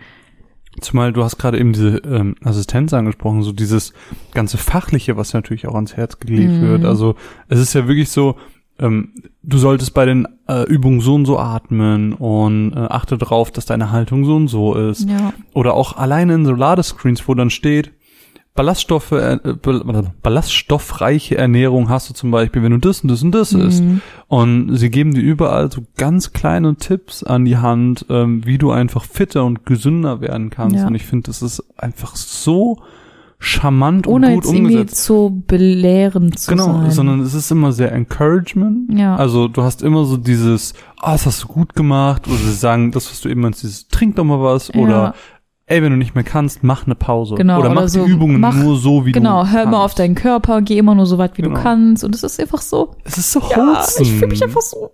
[0.81, 3.93] Zumal du hast gerade eben diese ähm, Assistenz angesprochen, so dieses
[4.33, 6.61] ganze Fachliche, was natürlich auch ans Herz gelegt Mhm.
[6.63, 6.85] wird.
[6.85, 7.17] Also
[7.49, 8.37] es ist ja wirklich so,
[8.79, 9.13] ähm,
[9.43, 13.67] du solltest bei den äh, Übungen so und so atmen und äh, achte darauf, dass
[13.67, 15.09] deine Haltung so und so ist.
[15.11, 15.33] Ja.
[15.53, 17.91] Oder auch alleine in so Ladescreens, wo dann steht,
[18.59, 23.31] Ballaststoffe, äh, ball- ballaststoffreiche Ernährung hast du zum Beispiel, wenn du das und das und
[23.33, 23.85] das isst.
[23.85, 24.01] Mhm.
[24.27, 28.73] Und sie geben dir überall so ganz kleine Tipps an die Hand, ähm, wie du
[28.73, 30.77] einfach fitter und gesünder werden kannst.
[30.77, 30.87] Ja.
[30.89, 32.79] Und ich finde, das ist einfach so
[33.39, 35.05] charmant Ohne und gut jetzt irgendwie umgesetzt.
[35.05, 36.91] so belehrend zu Genau, sein.
[36.91, 38.99] sondern es ist immer sehr Encouragement.
[38.99, 39.15] Ja.
[39.15, 42.27] Also du hast immer so dieses, ah, das hast du gut gemacht.
[42.27, 44.73] Oder sie sagen, das, was du eben meinst, dieses, trink doch mal was.
[44.75, 44.81] Ja.
[44.81, 45.15] Oder,
[45.69, 47.35] ey, wenn du nicht mehr kannst, mach eine Pause.
[47.37, 49.81] Genau, oder mach oder so, die Übungen mach- nur so, wie genau, du hör immer
[49.83, 51.57] auf deinen Körper, geh immer nur so weit, wie Genau.
[51.57, 52.05] du kannst.
[52.05, 54.91] Und es ist einfach so, Es ist so ja, ich fühle mich einfach so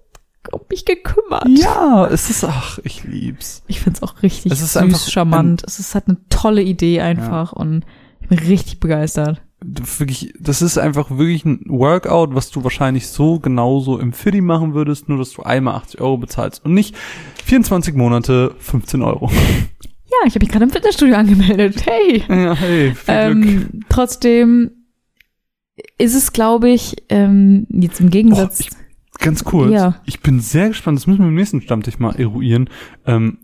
[0.52, 1.48] um mich gekümmert.
[1.48, 3.62] Ja, es ist, ach, ich lieb's.
[3.66, 5.62] Ich find's auch richtig Es ist süß, einfach charmant.
[5.66, 7.84] es ist halt eine tolle Idee einfach und
[8.20, 9.40] ich bin richtig begeistert.
[9.62, 14.74] wirklich, das ist einfach wirklich ein Workout, was du wahrscheinlich so genauso im Fiddy machen
[14.74, 16.94] würdest, nur dass du einmal 80 Euro bezahlst und nicht
[17.46, 19.30] 24 Monate 15 Euro.
[20.24, 21.84] Ja, ich habe mich gerade im Fitnessstudio angemeldet.
[21.86, 22.22] Hey.
[22.28, 22.94] Ja, hey.
[23.08, 24.70] Ähm, trotzdem
[25.98, 28.60] ist es, glaube ich, ähm, jetzt im Oh, Gegensatz.
[28.60, 28.70] ich,
[29.18, 30.00] ganz kurz, Ja.
[30.06, 32.70] ich bin sehr gespannt, das müssen wir im nächsten Stammtisch mal eruieren,
[33.06, 33.38] ähm,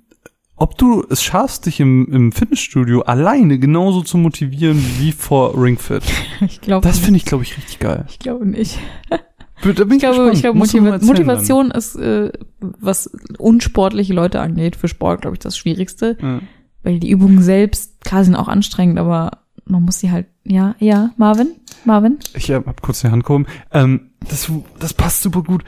[0.56, 6.02] ob du es schaffst, dich im, im Fitnessstudio alleine genauso zu motivieren wie vor Ringfit.
[6.40, 8.06] ich glaube Das finde ich, glaube ich, richtig geil.
[8.08, 8.78] ich glaube nicht.
[9.62, 10.34] Ich glaube, gespannt.
[10.36, 15.58] ich glaube Motiva Motivation ist, äh, was unsportliche Leute angeht, für Sport, glaube ich, das
[15.58, 16.14] Schwierigste.
[16.14, 16.36] Dann.
[16.36, 16.40] Ja.
[16.82, 21.10] Weil die Übungen selbst, klar, sind auch anstrengend, aber man muss sie halt, ja, ja,
[21.16, 21.48] Marvin,
[21.84, 22.18] Marvin.
[22.34, 23.46] Ich hab, hab kurz die Hand gehoben.
[23.72, 25.62] Ähm, das, das passt super gut.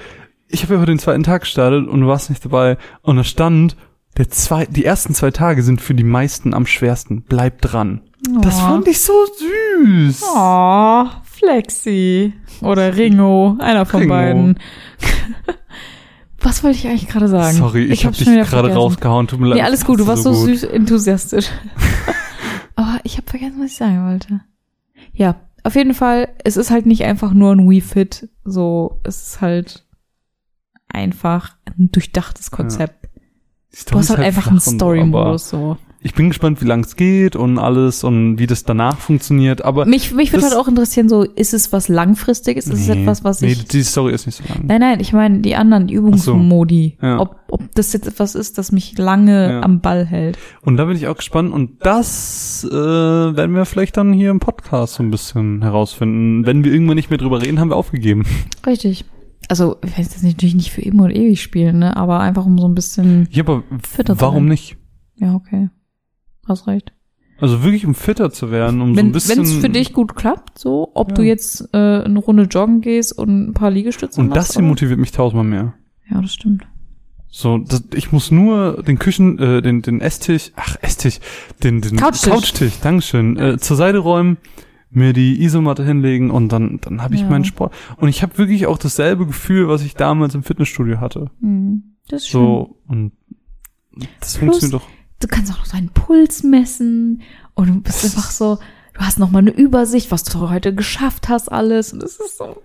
[0.49, 2.77] Ich habe ja heute den zweiten Tag gestartet und du warst nicht dabei.
[3.03, 3.77] Und da stand,
[4.17, 7.23] der zwei, die ersten zwei Tage sind für die meisten am schwersten.
[7.23, 8.01] Bleib dran.
[8.41, 8.67] Das Oh.
[8.67, 9.13] fand ich so
[9.85, 10.23] süß.
[10.37, 12.33] Oh, Flexi.
[12.61, 14.15] Oder Ringo, einer von Ringo.
[14.15, 14.59] beiden.
[16.43, 17.57] Was wollte ich eigentlich gerade sagen?
[17.57, 19.29] Sorry, ich, hab hab's dich gerade rausgehauen.
[19.29, 19.59] Tut mir leid.
[19.59, 20.47] Nee, alles gut, du warst so, gut.
[20.47, 21.47] süß enthusiastisch.
[22.75, 24.41] Aber ich habe vergessen, was ich sagen wollte.
[25.13, 29.23] Ja, auf jeden Fall, es ist halt nicht einfach nur ein Wii Fit, so, es
[29.23, 29.85] ist halt
[30.89, 33.09] einfach ein durchdachtes Konzept.
[33.73, 35.79] Die Du hast ist halt einfach einen so, Story-Modus, so.
[36.05, 39.65] Ich bin gespannt, wie lang es geht und alles und wie das danach funktioniert.
[39.65, 42.67] Aber Mich, mich würde halt auch interessieren, so, ist es was Langfristiges?
[42.67, 44.65] Ist es Nee, etwas, was nee, ich die Story ist nicht so lang.
[44.67, 46.99] Nein, nein, ich meine die anderen, Übungsmodi.
[47.01, 47.21] Ja.
[47.21, 49.61] Ob, ob das jetzt etwas ist, das mich lange Ja.
[49.63, 50.39] am Ball hält.
[50.63, 54.41] Und da bin ich auch gespannt und das äh, werden wir vielleicht dann hier im
[54.41, 56.45] Podcast so ein bisschen herausfinden.
[56.47, 58.25] Wenn wir irgendwann nicht mehr drüber reden, haben wir aufgegeben.
[58.67, 59.05] Richtig.
[59.49, 61.97] Also, ich weiß das natürlich nicht für immer und ewig spielen, ne?
[61.97, 63.29] Aber einfach um so ein bisschen.
[63.31, 63.63] Ja, aber
[64.19, 64.77] warum nicht?
[65.17, 65.69] Ja, okay.
[66.47, 66.93] Hast recht.
[67.39, 69.43] Also wirklich um fitter zu werden, um so Wenn ein bisschen.
[69.43, 71.15] es für dich gut klappt, so, ob Ja.
[71.17, 74.37] du jetzt äh, eine Runde joggen gehst und ein paar Liegestütze und machst.
[74.51, 74.69] das hier oder?
[74.69, 75.75] motiviert mich tausendmal mehr.
[76.11, 76.65] Ja, das stimmt.
[77.29, 81.19] So, das, ich muss nur den Küchen, äh, den, den Esstisch, ach Esstisch,
[81.65, 82.31] den, den Couchtisch.
[82.31, 84.37] Couchtisch, Dankeschön, äh, zur Seite räumen,
[84.91, 87.29] mir die Isomatte hinlegen und dann, dann habe ich Ja.
[87.31, 87.73] meinen Sport.
[87.97, 91.31] Und ich habe wirklich auch dasselbe Gefühl, was ich damals im Fitnessstudio hatte.
[91.41, 92.41] Hm, das ist schön.
[92.43, 93.13] So, und
[94.21, 94.89] das Plus- funktioniert doch.
[95.23, 97.23] Du kannst auch noch deinen Puls messen
[97.55, 98.59] und du bist einfach so,
[98.95, 101.93] du hast noch mal eine Übersicht, was du heute geschafft hast, alles.
[101.93, 102.61] Und das ist so.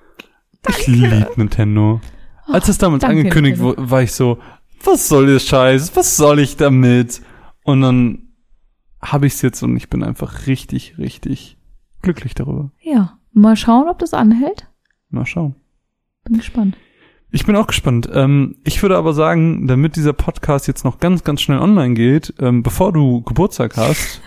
[0.69, 2.01] Ich liebe Nintendo.
[2.47, 4.39] Als das damals danke, angekündigt wurde, war ich so,
[4.83, 5.95] was soll das Scheiß?
[5.95, 7.21] Was soll ich damit?
[7.63, 8.29] Und dann
[9.01, 11.57] habe ich es jetzt und ich bin einfach richtig, richtig
[12.01, 12.71] glücklich darüber.
[12.81, 13.19] Ja.
[13.33, 14.67] Mal schauen, ob das anhält.
[15.09, 15.55] Mal schauen.
[16.23, 16.75] Bin gespannt.
[17.31, 18.09] Ich bin auch gespannt.
[18.13, 22.33] Ähm, ich würde aber sagen, damit dieser Podcast jetzt noch ganz, ganz schnell online geht,
[22.39, 24.21] ähm, bevor du Geburtstag hast,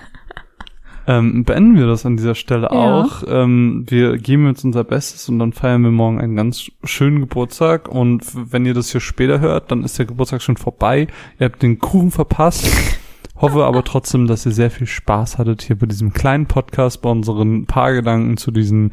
[1.07, 3.03] ähm, beenden wir das an dieser Stelle Ja.
[3.03, 3.23] auch.
[3.27, 7.89] Ähm, wir geben jetzt unser Bestes und dann feiern wir morgen einen ganz schönen Geburtstag.
[7.89, 11.07] Und wenn ihr das hier später hört, dann ist der Geburtstag schon vorbei.
[11.39, 12.69] Ihr habt den Kuchen verpasst.
[13.37, 17.09] Hoffe aber trotzdem, dass ihr sehr viel Spaß hattet hier bei diesem kleinen Podcast, bei
[17.09, 18.93] unseren paar Gedanken zu diesen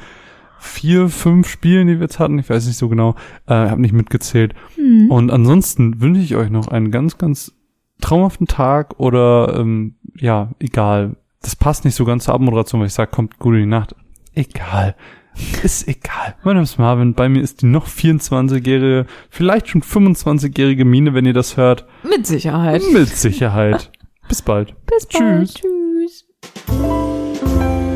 [0.60, 2.40] vier, fünf Spielen, die wir jetzt hatten.
[2.40, 3.16] Ich weiß nicht so genau,
[3.48, 4.54] äh, habe nicht mitgezählt.
[4.76, 5.12] Hm.
[5.12, 7.54] Und ansonsten wünsche ich euch noch einen ganz, ganz
[8.02, 11.16] traumhaften Tag oder ähm, ja, egal.
[11.42, 13.96] Das passt nicht so ganz zur Abmoderation, weil ich sage, kommt gut in die Nacht.
[14.34, 14.96] Egal.
[15.64, 16.36] Ist egal.
[16.44, 17.14] Mein Name ist Marvin.
[17.14, 21.86] Bei mir ist die noch 24-jährige, vielleicht schon 25-jährige Mine, wenn ihr das hört.
[22.04, 22.82] Mit Sicherheit.
[22.92, 23.92] Mit Sicherheit.
[24.28, 24.76] Bis bald.
[24.86, 25.54] Bis bald.
[25.54, 26.26] Tschüss.
[26.66, 27.87] Tschüss.